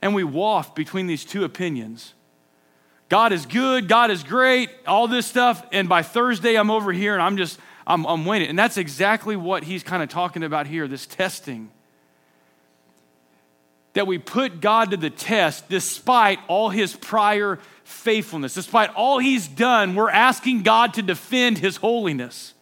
And 0.00 0.14
we 0.14 0.22
waft 0.22 0.76
between 0.76 1.08
these 1.08 1.24
two 1.24 1.42
opinions. 1.42 2.14
God 3.08 3.32
is 3.32 3.46
good, 3.46 3.88
God 3.88 4.10
is 4.10 4.24
great, 4.24 4.70
all 4.86 5.06
this 5.06 5.26
stuff. 5.26 5.64
And 5.72 5.88
by 5.88 6.02
Thursday, 6.02 6.56
I'm 6.56 6.70
over 6.70 6.92
here 6.92 7.14
and 7.14 7.22
I'm 7.22 7.36
just, 7.36 7.58
I'm, 7.86 8.04
I'm 8.04 8.24
waiting. 8.24 8.48
And 8.48 8.58
that's 8.58 8.76
exactly 8.76 9.36
what 9.36 9.62
he's 9.62 9.82
kind 9.82 10.02
of 10.02 10.08
talking 10.08 10.42
about 10.42 10.66
here 10.66 10.88
this 10.88 11.06
testing. 11.06 11.70
That 13.92 14.06
we 14.06 14.18
put 14.18 14.60
God 14.60 14.90
to 14.90 14.96
the 14.96 15.08
test 15.08 15.68
despite 15.68 16.40
all 16.48 16.68
his 16.68 16.94
prior 16.94 17.60
faithfulness, 17.84 18.54
despite 18.54 18.90
all 18.94 19.18
he's 19.18 19.46
done, 19.46 19.94
we're 19.94 20.10
asking 20.10 20.62
God 20.62 20.94
to 20.94 21.02
defend 21.02 21.58
his 21.58 21.76
holiness. 21.76 22.54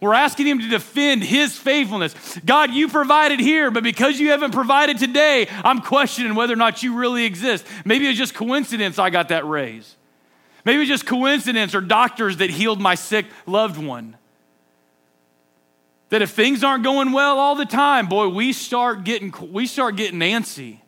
We're 0.00 0.14
asking 0.14 0.46
Him 0.46 0.60
to 0.60 0.68
defend 0.68 1.24
His 1.24 1.56
faithfulness. 1.58 2.14
God, 2.44 2.72
you 2.72 2.88
provided 2.88 3.40
here, 3.40 3.70
but 3.70 3.82
because 3.82 4.20
you 4.20 4.30
haven't 4.30 4.52
provided 4.52 4.98
today, 4.98 5.48
I'm 5.64 5.80
questioning 5.80 6.34
whether 6.34 6.52
or 6.52 6.56
not 6.56 6.82
you 6.82 6.94
really 6.94 7.24
exist. 7.24 7.66
Maybe 7.84 8.06
it's 8.06 8.18
just 8.18 8.34
coincidence 8.34 8.98
I 8.98 9.10
got 9.10 9.28
that 9.30 9.46
raise. 9.46 9.96
Maybe 10.64 10.82
it's 10.82 10.88
just 10.88 11.06
coincidence 11.06 11.74
or 11.74 11.80
doctors 11.80 12.36
that 12.36 12.50
healed 12.50 12.80
my 12.80 12.94
sick 12.94 13.26
loved 13.46 13.82
one. 13.82 14.16
That 16.10 16.22
if 16.22 16.30
things 16.30 16.62
aren't 16.62 16.84
going 16.84 17.12
well 17.12 17.38
all 17.38 17.54
the 17.54 17.66
time, 17.66 18.06
boy, 18.06 18.28
we 18.28 18.52
start 18.52 19.04
getting, 19.04 19.32
we 19.52 19.66
start 19.66 19.96
getting 19.96 20.20
antsy. 20.20 20.78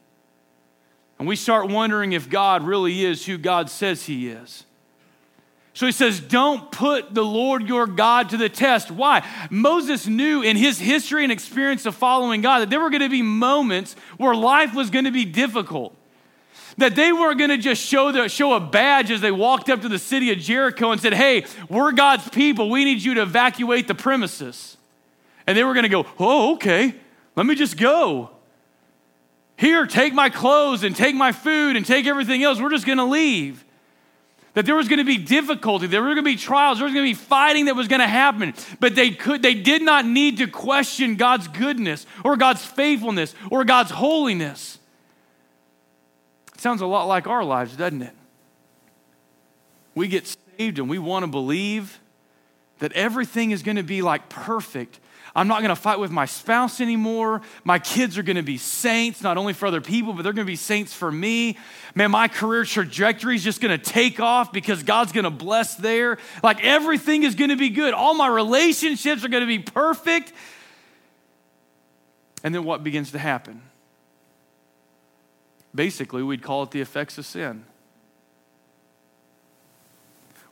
And 1.19 1.29
we 1.29 1.37
start 1.37 1.69
wondering 1.69 2.13
if 2.13 2.31
God 2.31 2.63
really 2.63 3.05
is 3.05 3.27
who 3.27 3.37
God 3.37 3.69
says 3.69 4.05
He 4.05 4.29
is. 4.29 4.65
So 5.73 5.87
he 5.87 5.93
says, 5.93 6.21
Don't 6.21 6.71
put 6.73 7.15
the 7.15 7.25
Lord 7.25 7.69
your 7.69 7.87
God 7.87 8.31
to 8.31 8.37
the 8.37 8.49
test. 8.49 8.91
Why? 8.91 9.27
Moses 9.51 10.07
knew 10.07 10.43
in 10.43 10.57
his 10.57 10.79
history 10.79 11.23
and 11.23 11.33
experience 11.33 11.87
of 11.87 11.95
following 11.95 12.41
God 12.41 12.61
that 12.61 12.71
there 12.71 12.81
were 12.81 12.91
going 12.91 13.03
to 13.03 13.09
be 13.09 13.23
moments 13.23 13.95
where 14.17 14.35
life 14.35 14.75
was 14.75 14.91
going 14.91 15.05
to 15.05 15.11
be 15.11 15.25
difficult. 15.25 15.97
That 16.79 16.97
they 16.97 17.13
weren't 17.13 17.39
going 17.39 17.51
to 17.51 17.59
just 17.59 17.83
show, 17.83 18.11
the, 18.11 18.29
show 18.29 18.55
a 18.55 18.61
badge 18.61 19.11
as 19.11 19.21
they 19.21 19.33
walked 19.33 19.69
up 19.69 19.83
to 19.83 19.89
the 19.89 19.99
city 19.99 20.33
of 20.33 20.39
Jericho 20.39 20.93
and 20.93 21.01
said, 21.01 21.15
Hey, 21.15 21.45
we're 21.69 21.93
God's 21.93 22.29
people. 22.31 22.71
We 22.71 22.85
need 22.85 23.03
you 23.03 23.15
to 23.15 23.23
evacuate 23.23 23.87
the 23.87 23.95
premises. 23.95 24.77
And 25.47 25.57
they 25.57 25.65
were 25.65 25.75
going 25.75 25.85
to 25.85 25.89
go, 25.89 26.07
Oh, 26.19 26.55
okay, 26.55 26.95
let 27.37 27.47
me 27.47 27.55
just 27.55 27.77
go. 27.77 28.31
Here, 29.57 29.87
take 29.87 30.15
my 30.15 30.31
clothes 30.31 30.85
and 30.85 30.97
take 30.97 31.15
my 31.15 31.33
food 31.33 31.77
and 31.77 31.85
take 31.85 32.07
everything 32.07 32.43
else. 32.43 32.61
We're 32.61 32.71
just 32.71 32.87
going 32.87 32.99
to 32.99 33.05
leave 33.05 33.65
that 34.55 34.67
there 34.67 34.75
was 34.75 34.89
going 34.89 34.99
to 34.99 35.05
be 35.05 35.17
difficulty, 35.17 35.87
there 35.87 36.01
were 36.01 36.09
going 36.09 36.17
to 36.19 36.23
be 36.23 36.37
trials, 36.37 36.79
there 36.79 36.85
was 36.85 36.95
going 36.95 37.07
to 37.07 37.11
be 37.11 37.25
fighting 37.25 37.67
that 37.67 37.77
was 37.77 37.89
going 37.89 38.01
to 38.01 38.09
happen. 38.09 38.55
But 38.81 38.95
they 38.95 39.11
could 39.11 39.43
they 39.43 39.55
did 39.55 39.83
not 39.83 40.05
need 40.05 40.39
to 40.39 40.47
question 40.47 41.17
God's 41.17 41.49
goodness 41.49 42.07
or 42.25 42.37
God's 42.37 42.65
faithfulness 42.65 43.35
or 43.51 43.65
God's 43.65 43.91
holiness. 43.91 44.79
It 46.55 46.61
sounds 46.61 46.81
a 46.81 46.87
lot 46.87 47.05
like 47.05 47.27
our 47.27 47.45
lives, 47.45 47.77
doesn't 47.77 48.03
it? 48.03 48.15
We 49.95 50.09
get 50.09 50.27
saved 50.59 50.79
and 50.79 50.89
we 50.89 50.99
want 50.99 51.25
to 51.25 51.27
believe 51.27 52.01
that 52.81 52.93
everything 52.93 53.51
is 53.51 53.63
going 53.63 53.77
to 53.77 53.83
be 53.83 54.03
like 54.03 54.29
perfect 54.29 54.99
I'm 55.35 55.49
not 55.49 55.61
going 55.61 55.71
to 55.71 55.81
fight 55.81 55.99
with 55.99 56.11
my 56.11 56.27
spouse 56.27 56.81
anymore. 56.81 57.43
My 57.65 57.79
kids 57.79 58.19
are 58.19 58.23
going 58.23 58.37
to 58.37 58.43
be 58.43 58.59
saints, 58.59 59.23
not 59.23 59.37
only 59.37 59.53
for 59.53 59.67
other 59.67 59.81
people, 59.81 60.13
but 60.13 60.23
they're 60.23 60.33
going 60.33 60.47
to 60.47 60.51
be 60.51 60.57
saints 60.57 60.93
for 60.93 61.11
me. 61.11 61.57
Man, 61.95 62.11
my 62.11 62.29
career 62.29 62.65
trajectory 62.65 63.37
is 63.37 63.45
just 63.45 63.61
going 63.61 63.79
to 63.79 63.85
take 63.85 64.19
off 64.19 64.53
because 64.53 64.83
God's 64.83 65.13
going 65.13 65.25
to 65.25 65.31
bless 65.31 65.77
there. 65.77 66.19
Like 66.43 66.65
everything 66.65 67.23
is 67.23 67.35
going 67.35 67.51
to 67.51 67.57
be 67.57 67.71
good. 67.71 67.95
All 67.95 68.15
my 68.15 68.29
relationships 68.29 69.25
are 69.25 69.29
going 69.29 69.43
to 69.43 69.47
be 69.47 69.61
perfect. 69.61 70.33
And 72.43 72.55
then 72.55 72.65
what 72.65 72.83
begins 72.83 73.13
to 73.13 73.19
happen? 73.19 73.63
Basically, 75.75 76.23
we'd 76.23 76.43
call 76.43 76.65
it 76.65 76.73
the 76.73 76.81
effects 76.81 77.19
of 77.19 77.27
sin. 77.27 77.65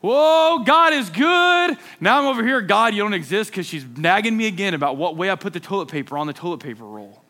Whoa, 0.00 0.62
God 0.64 0.92
is 0.92 1.11
good. 1.11 1.76
Now 2.00 2.20
I'm 2.20 2.26
over 2.26 2.44
here, 2.44 2.61
God, 2.61 2.94
you 2.94 3.02
don't 3.02 3.14
exist 3.14 3.50
because 3.50 3.66
she's 3.66 3.84
nagging 3.84 4.37
me 4.37 4.46
again 4.46 4.74
about 4.74 4.96
what 4.96 5.16
way 5.16 5.30
I 5.30 5.34
put 5.34 5.52
the 5.52 5.61
toilet 5.61 5.88
paper 5.88 6.16
on 6.16 6.26
the 6.26 6.32
toilet 6.32 6.61
paper 6.61 6.84
roll. 6.84 7.20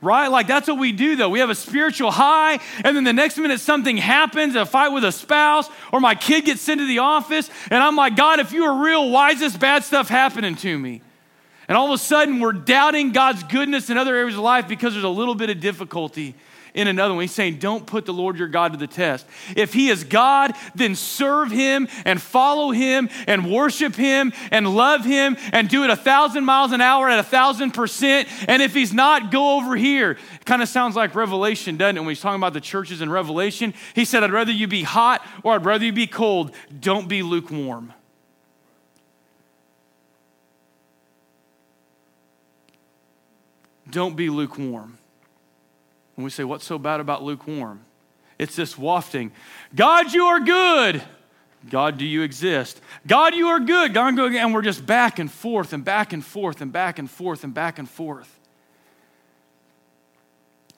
Right? 0.00 0.28
Like 0.28 0.46
that's 0.46 0.68
what 0.68 0.78
we 0.78 0.92
do 0.92 1.16
though. 1.16 1.28
We 1.28 1.40
have 1.40 1.50
a 1.50 1.54
spiritual 1.54 2.10
high, 2.10 2.60
and 2.84 2.96
then 2.96 3.04
the 3.04 3.12
next 3.12 3.36
minute 3.36 3.60
something 3.60 3.96
happens, 3.96 4.54
a 4.54 4.64
fight 4.64 4.90
with 4.90 5.04
a 5.04 5.12
spouse, 5.12 5.68
or 5.92 6.00
my 6.00 6.14
kid 6.14 6.46
gets 6.46 6.62
sent 6.62 6.80
to 6.80 6.86
the 6.86 7.00
office, 7.00 7.50
and 7.70 7.82
I'm 7.82 7.96
like, 7.96 8.16
God, 8.16 8.38
if 8.40 8.52
you 8.52 8.64
are 8.64 8.82
real, 8.82 9.10
why 9.10 9.32
is 9.32 9.40
this 9.40 9.56
bad 9.56 9.84
stuff 9.84 10.08
happening 10.08 10.54
to 10.56 10.78
me? 10.78 11.02
And 11.68 11.76
all 11.76 11.86
of 11.86 11.92
a 11.92 11.98
sudden, 11.98 12.40
we're 12.40 12.52
doubting 12.52 13.12
God's 13.12 13.42
goodness 13.44 13.90
in 13.90 13.98
other 13.98 14.16
areas 14.16 14.36
of 14.36 14.42
life 14.42 14.66
because 14.66 14.92
there's 14.94 15.04
a 15.04 15.08
little 15.08 15.34
bit 15.34 15.50
of 15.50 15.60
difficulty 15.60 16.34
in 16.74 16.88
another 16.88 17.14
one. 17.14 17.22
He's 17.22 17.32
saying, 17.32 17.58
Don't 17.58 17.86
put 17.86 18.06
the 18.06 18.12
Lord 18.12 18.38
your 18.38 18.48
God 18.48 18.72
to 18.72 18.78
the 18.78 18.86
test. 18.86 19.26
If 19.56 19.72
he 19.72 19.88
is 19.88 20.04
God, 20.04 20.54
then 20.74 20.94
serve 20.94 21.50
him 21.50 21.88
and 22.04 22.20
follow 22.20 22.70
him 22.70 23.08
and 23.26 23.50
worship 23.50 23.94
him 23.94 24.32
and 24.50 24.74
love 24.74 25.04
him 25.04 25.36
and 25.52 25.68
do 25.68 25.84
it 25.84 25.90
a 25.90 25.96
thousand 25.96 26.44
miles 26.44 26.72
an 26.72 26.80
hour 26.80 27.08
at 27.08 27.18
a 27.18 27.24
thousand 27.24 27.72
percent. 27.72 28.28
And 28.48 28.62
if 28.62 28.74
he's 28.74 28.92
not, 28.92 29.30
go 29.30 29.56
over 29.56 29.76
here. 29.76 30.12
It 30.12 30.44
kind 30.44 30.62
of 30.62 30.68
sounds 30.68 30.96
like 30.96 31.14
Revelation, 31.14 31.76
doesn't 31.76 31.96
it? 31.96 32.00
When 32.00 32.08
he's 32.08 32.20
talking 32.20 32.40
about 32.40 32.52
the 32.52 32.60
churches 32.60 33.00
in 33.00 33.10
Revelation, 33.10 33.74
he 33.94 34.04
said, 34.04 34.22
I'd 34.22 34.32
rather 34.32 34.52
you 34.52 34.66
be 34.66 34.82
hot 34.82 35.26
or 35.42 35.54
I'd 35.54 35.64
rather 35.64 35.84
you 35.84 35.92
be 35.92 36.06
cold. 36.06 36.52
Don't 36.80 37.08
be 37.08 37.22
lukewarm. 37.22 37.92
Don't 43.90 44.14
be 44.16 44.30
lukewarm. 44.30 44.99
And 46.20 46.24
we 46.24 46.28
say, 46.30 46.44
What's 46.44 46.66
so 46.66 46.78
bad 46.78 47.00
about 47.00 47.22
lukewarm? 47.22 47.80
It's 48.38 48.54
this 48.54 48.76
wafting 48.76 49.32
God, 49.74 50.12
you 50.12 50.26
are 50.26 50.38
good. 50.38 51.02
God, 51.70 51.96
do 51.96 52.04
you 52.04 52.20
exist? 52.20 52.78
God, 53.06 53.34
you 53.34 53.48
are 53.48 53.60
good. 53.60 53.94
God, 53.94 54.16
go 54.16 54.26
again. 54.26 54.44
And 54.44 54.54
we're 54.54 54.60
just 54.60 54.84
back 54.84 55.18
and 55.18 55.32
forth 55.32 55.72
and 55.72 55.82
back 55.82 56.12
and 56.12 56.22
forth 56.22 56.60
and 56.60 56.70
back 56.70 56.98
and 56.98 57.10
forth 57.10 57.42
and 57.42 57.54
back 57.54 57.78
and 57.78 57.88
forth. 57.88 58.38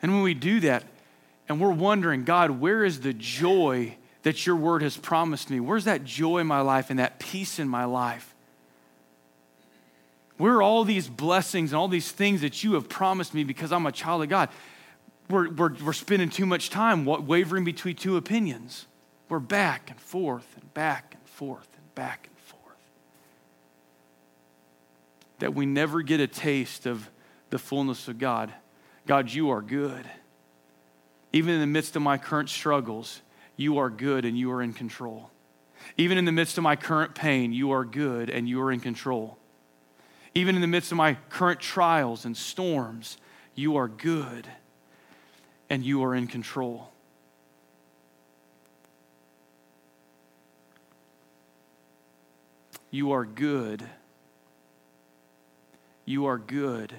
And 0.01 0.13
when 0.13 0.23
we 0.23 0.35
do 0.35 0.61
that, 0.61 0.85
and 1.49 1.61
we're 1.61 1.73
wondering, 1.73 2.23
God, 2.23 2.53
where 2.53 2.85
is 2.85 3.01
the 3.01 3.13
joy 3.13 3.97
that 4.23 4.47
your 4.47 4.55
word 4.55 4.83
has 4.83 4.97
promised 4.97 5.51
me? 5.51 5.59
Where's 5.59 5.85
that 5.85 6.05
joy 6.05 6.39
in 6.39 6.47
my 6.47 6.61
life 6.61 6.89
and 6.89 7.01
that 7.01 7.19
peace 7.19 7.59
in 7.59 7.69
my 7.69 7.85
life? 7.85 8.33
Where 10.37 10.55
are 10.55 10.63
all 10.63 10.85
these 10.85 11.09
blessings 11.09 11.73
and 11.73 11.79
all 11.79 11.89
these 11.89 12.11
things 12.11 12.43
that 12.43 12.63
you 12.63 12.75
have 12.75 12.89
promised 12.89 13.35
me 13.35 13.45
because 13.45 13.73
I'm 13.73 13.87
a 13.87 13.93
child 13.93 14.23
of 14.23 14.29
God? 14.29 14.49
We're, 15.33 15.49
we're, 15.51 15.75
we're 15.83 15.93
spending 15.95 16.29
too 16.29 16.45
much 16.45 16.69
time 16.69 17.07
wavering 17.07 17.65
between 17.65 17.97
two 17.97 18.19
opinions. 18.19 18.87
We're 19.31 19.39
back 19.39 19.91
and 19.91 19.99
forth 19.99 20.47
and 20.61 20.75
back 20.75 21.15
and 21.19 21.27
forth 21.27 21.69
and 21.75 21.95
back 21.95 22.29
and 22.29 22.39
forth. 22.39 22.77
That 25.39 25.55
we 25.55 25.65
never 25.65 26.03
get 26.03 26.21
a 26.21 26.27
taste 26.27 26.85
of 26.85 27.09
the 27.49 27.59
fullness 27.59 28.09
of 28.09 28.19
God. 28.19 28.53
God, 29.07 29.33
you 29.33 29.49
are 29.51 29.63
good. 29.63 30.05
Even 31.33 31.55
in 31.55 31.61
the 31.61 31.67
midst 31.67 31.97
of 31.97 32.03
my 32.03 32.19
current 32.19 32.51
struggles, 32.51 33.23
you 33.57 33.79
are 33.79 33.89
good 33.89 34.27
and 34.27 34.39
you 34.39 34.53
are 34.53 34.61
in 34.61 34.75
control. 34.75 35.31
Even 35.97 36.19
in 36.19 36.27
the 36.27 36.33
midst 36.33 36.59
of 36.59 36.63
my 36.63 36.77
current 36.77 37.15
pain, 37.15 37.55
you 37.55 37.71
are 37.71 37.87
good 37.87 38.29
and 38.29 38.47
you 38.47 38.61
are 38.61 38.71
in 38.71 38.81
control. 38.81 39.39
Even 40.35 40.57
in 40.57 40.61
the 40.61 40.67
midst 40.67 40.93
of 40.93 40.99
my 40.99 41.17
current 41.31 41.59
trials 41.59 42.27
and 42.27 42.37
storms, 42.37 43.17
you 43.55 43.77
are 43.77 43.89
good 43.89 44.47
and 45.73 45.83
you 45.83 46.05
are 46.05 46.15
in 46.15 46.27
control. 46.27 46.87
You 52.91 53.13
are 53.13 53.25
good. 53.25 53.83
You 56.05 56.27
are 56.27 56.37
good 56.37 56.93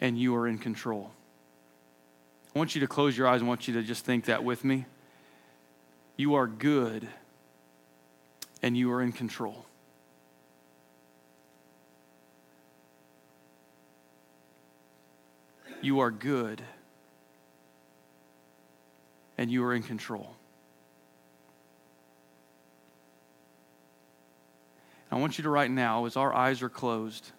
and 0.00 0.16
you 0.16 0.36
are 0.36 0.46
in 0.46 0.58
control. 0.58 1.10
I 2.54 2.58
want 2.60 2.76
you 2.76 2.80
to 2.82 2.86
close 2.86 3.18
your 3.18 3.26
eyes. 3.26 3.42
I 3.42 3.44
want 3.46 3.66
you 3.66 3.74
to 3.74 3.82
just 3.82 4.04
think 4.04 4.26
that 4.26 4.44
with 4.44 4.62
me. 4.62 4.86
You 6.16 6.36
are 6.36 6.46
good 6.46 7.08
and 8.62 8.76
you 8.76 8.92
are 8.92 9.02
in 9.02 9.10
control. 9.10 9.66
You 15.82 15.98
are 15.98 16.12
good 16.12 16.62
and 19.36 19.50
you 19.50 19.64
are 19.64 19.74
in 19.74 19.82
control. 19.82 20.34
I 25.10 25.16
want 25.16 25.38
you 25.38 25.44
to 25.44 25.50
right 25.50 25.70
now, 25.70 26.06
as 26.06 26.16
our 26.16 26.34
eyes 26.34 26.60
are 26.62 26.68
closed, 26.68 27.30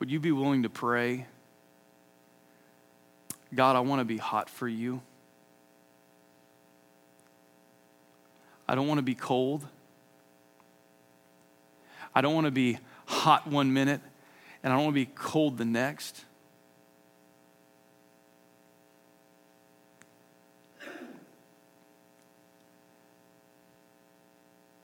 would 0.00 0.10
you 0.10 0.18
be 0.18 0.32
willing 0.32 0.64
to 0.64 0.68
pray? 0.68 1.26
God, 3.54 3.76
I 3.76 3.80
want 3.80 4.00
to 4.00 4.04
be 4.04 4.16
hot 4.16 4.50
for 4.50 4.66
you. 4.66 5.00
I 8.68 8.74
don't 8.74 8.88
want 8.88 8.98
to 8.98 9.02
be 9.02 9.14
cold. 9.14 9.64
I 12.14 12.20
don't 12.20 12.34
want 12.34 12.46
to 12.46 12.50
be 12.50 12.78
hot 13.06 13.46
one 13.46 13.72
minute 13.72 14.00
and 14.66 14.72
I 14.72 14.76
don't 14.78 14.86
want 14.86 14.96
to 14.96 15.00
be 15.06 15.12
cold 15.14 15.58
the 15.58 15.64
next. 15.64 16.24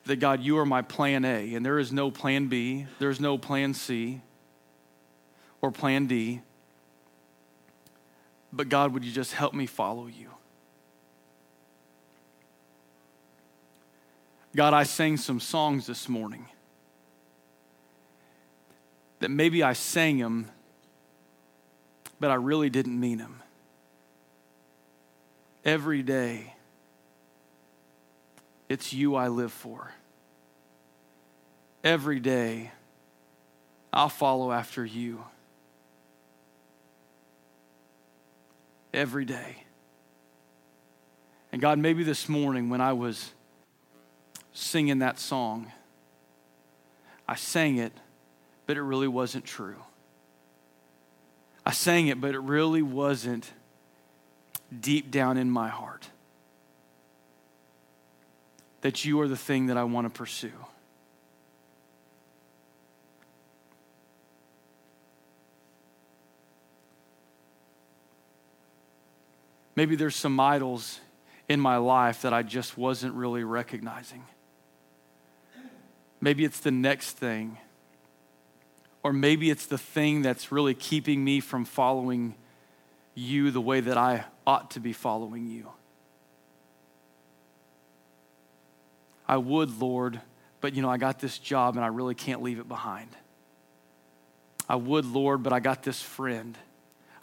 That 0.05 0.21
God, 0.21 0.40
you 0.40 0.59
are 0.59 0.64
my 0.64 0.83
plan 0.83 1.25
A, 1.25 1.57
and 1.57 1.66
there 1.66 1.81
is 1.81 1.90
no 1.90 2.12
plan 2.12 2.47
B, 2.47 2.87
there's 3.01 3.18
no 3.18 3.37
plan 3.37 3.75
C 3.75 4.21
or 5.61 5.73
plan 5.73 6.07
D. 6.07 6.42
But 8.53 8.68
God, 8.68 8.95
would 8.95 9.05
you 9.05 9.11
just 9.11 9.33
help 9.33 9.53
me 9.53 9.66
follow 9.66 10.07
you? 10.07 10.31
God, 14.55 14.75
I 14.75 14.85
sang 14.85 15.16
some 15.16 15.40
songs 15.40 15.87
this 15.88 16.09
morning 16.09 16.47
that 19.23 19.31
maybe 19.31 19.63
I 19.63 19.73
sang 19.73 20.19
them, 20.19 20.51
but 22.21 22.31
I 22.31 22.35
really 22.35 22.71
didn't 22.71 22.99
mean 22.99 23.19
them. 23.19 23.41
Every 25.65 26.03
day, 26.03 26.55
it's 28.69 28.93
you 28.93 29.15
I 29.17 29.29
live 29.29 29.53
for. 29.53 29.93
Every 31.83 32.21
day, 32.21 32.71
I'll 33.93 34.09
follow 34.09 34.53
after 34.53 34.85
you. 34.85 35.25
every 38.93 39.25
day. 39.25 39.65
And 41.51 41.61
God, 41.61 41.79
maybe 41.79 42.03
this 42.03 42.29
morning 42.29 42.71
when 42.71 42.81
I 42.81 42.93
was 42.93 43.33
singing 44.53 45.01
that 45.01 45.19
song, 45.19 45.71
I 47.29 47.37
sang 47.37 47.79
it, 47.79 47.93
but 48.66 48.77
it 48.77 48.83
really 48.83 49.09
wasn't 49.09 49.44
true. 49.44 49.83
I 51.64 51.72
sang 51.72 52.09
it, 52.09 52.20
but 52.20 52.35
it 52.35 52.40
really 52.40 52.83
wasn't 52.83 53.51
deep 54.81 55.11
down 55.11 55.37
in 55.37 55.51
my 55.51 55.68
heart 55.68 56.09
that 58.81 59.05
you 59.05 59.20
are 59.20 59.29
the 59.29 59.37
thing 59.37 59.66
that 59.66 59.77
I 59.77 59.85
want 59.85 60.07
to 60.07 60.11
pursue. 60.12 60.53
Maybe 69.75 69.96
there's 69.96 70.16
some 70.16 70.38
idols 70.38 71.01
in 71.48 71.61
my 71.61 71.77
life 71.77 72.22
that 72.22 72.33
I 72.33 72.42
just 72.42 72.77
wasn't 72.77 73.14
really 73.14 73.44
recognizing. 73.44 74.25
Maybe 76.20 76.44
it's 76.44 76.61
the 76.61 76.70
next 76.70 77.12
thing. 77.12 77.59
Or 79.03 79.12
maybe 79.12 79.51
it's 79.51 79.67
the 79.67 79.79
thing 79.79 80.23
that's 80.23 80.53
really 80.53 80.75
keeping 80.75 81.25
me 81.25 81.41
from 81.41 81.65
following 81.65 82.35
you 83.15 83.51
the 83.51 83.61
way 83.61 83.81
that 83.81 83.97
I 83.97 84.25
ought 84.47 84.71
to 84.73 84.81
be 84.81 84.93
following 84.93 85.47
you. 85.49 85.69
I 89.27 89.37
would, 89.37 89.81
Lord, 89.81 90.21
but 90.61 90.75
you 90.75 90.83
know, 90.83 90.91
I 90.91 90.99
got 90.99 91.19
this 91.19 91.38
job 91.38 91.77
and 91.77 91.85
I 91.85 91.88
really 91.88 92.15
can't 92.15 92.43
leave 92.43 92.59
it 92.59 92.69
behind. 92.69 93.09
I 94.69 94.77
would, 94.77 95.05
Lord, 95.05 95.43
but 95.43 95.53
I 95.53 95.61
got 95.61 95.83
this 95.83 96.01
friend. 96.01 96.57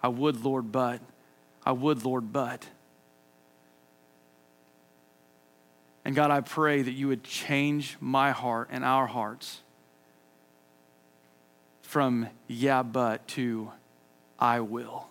I 0.04 0.08
would, 0.10 0.44
Lord, 0.44 0.72
but 0.72 1.02
I 1.65 1.72
would, 1.72 2.04
Lord, 2.04 2.32
but. 2.34 2.65
And 6.04 6.15
God, 6.15 6.32
I 6.32 6.42
pray 6.42 6.82
that 6.82 6.92
you 6.92 7.08
would 7.08 7.24
change 7.24 7.98
my 8.00 8.32
heart 8.32 8.70
and 8.72 8.84
our 8.84 9.08
hearts 9.08 9.62
from 11.89 12.30
yeah, 12.45 12.84
but 12.84 13.28
to 13.28 13.71
I 14.38 14.60
will. 14.60 15.08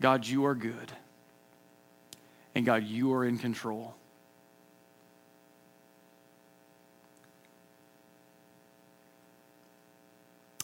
God, 0.00 0.26
you 0.26 0.46
are 0.46 0.54
good. 0.54 0.90
And 2.54 2.64
God, 2.64 2.84
you 2.84 3.12
are 3.12 3.26
in 3.26 3.36
control. 3.36 3.94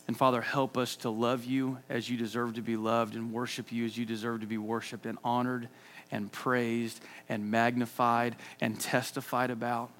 And 0.06 0.16
Father, 0.16 0.40
help 0.40 0.78
us 0.78 0.96
to 0.96 1.10
love 1.10 1.44
you 1.44 1.76
as 1.90 2.08
you 2.08 2.16
deserve 2.16 2.54
to 2.54 2.62
be 2.62 2.78
loved 2.78 3.16
and 3.16 3.34
worship 3.34 3.70
you 3.70 3.84
as 3.84 3.98
you 3.98 4.06
deserve 4.06 4.40
to 4.40 4.46
be 4.46 4.56
worshiped 4.56 5.04
and 5.04 5.18
honored 5.22 5.68
and 6.10 6.30
praised 6.30 7.00
and 7.28 7.50
magnified 7.50 8.36
and 8.60 8.78
testified 8.80 9.50
about. 9.50 9.90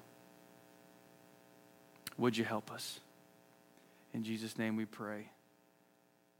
Would 2.17 2.37
you 2.37 2.43
help 2.43 2.71
us? 2.71 2.99
In 4.13 4.23
Jesus' 4.23 4.57
name 4.57 4.75
we 4.75 4.85
pray. 4.85 5.29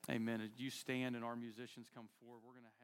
Amen. 0.09 0.41
As 0.41 0.49
you 0.57 0.69
stand 0.69 1.15
and 1.15 1.23
our 1.23 1.35
musicians 1.35 1.87
come 1.93 2.05
forward, 2.19 2.41
we're 2.45 2.53
going 2.53 2.65
to 2.65 2.78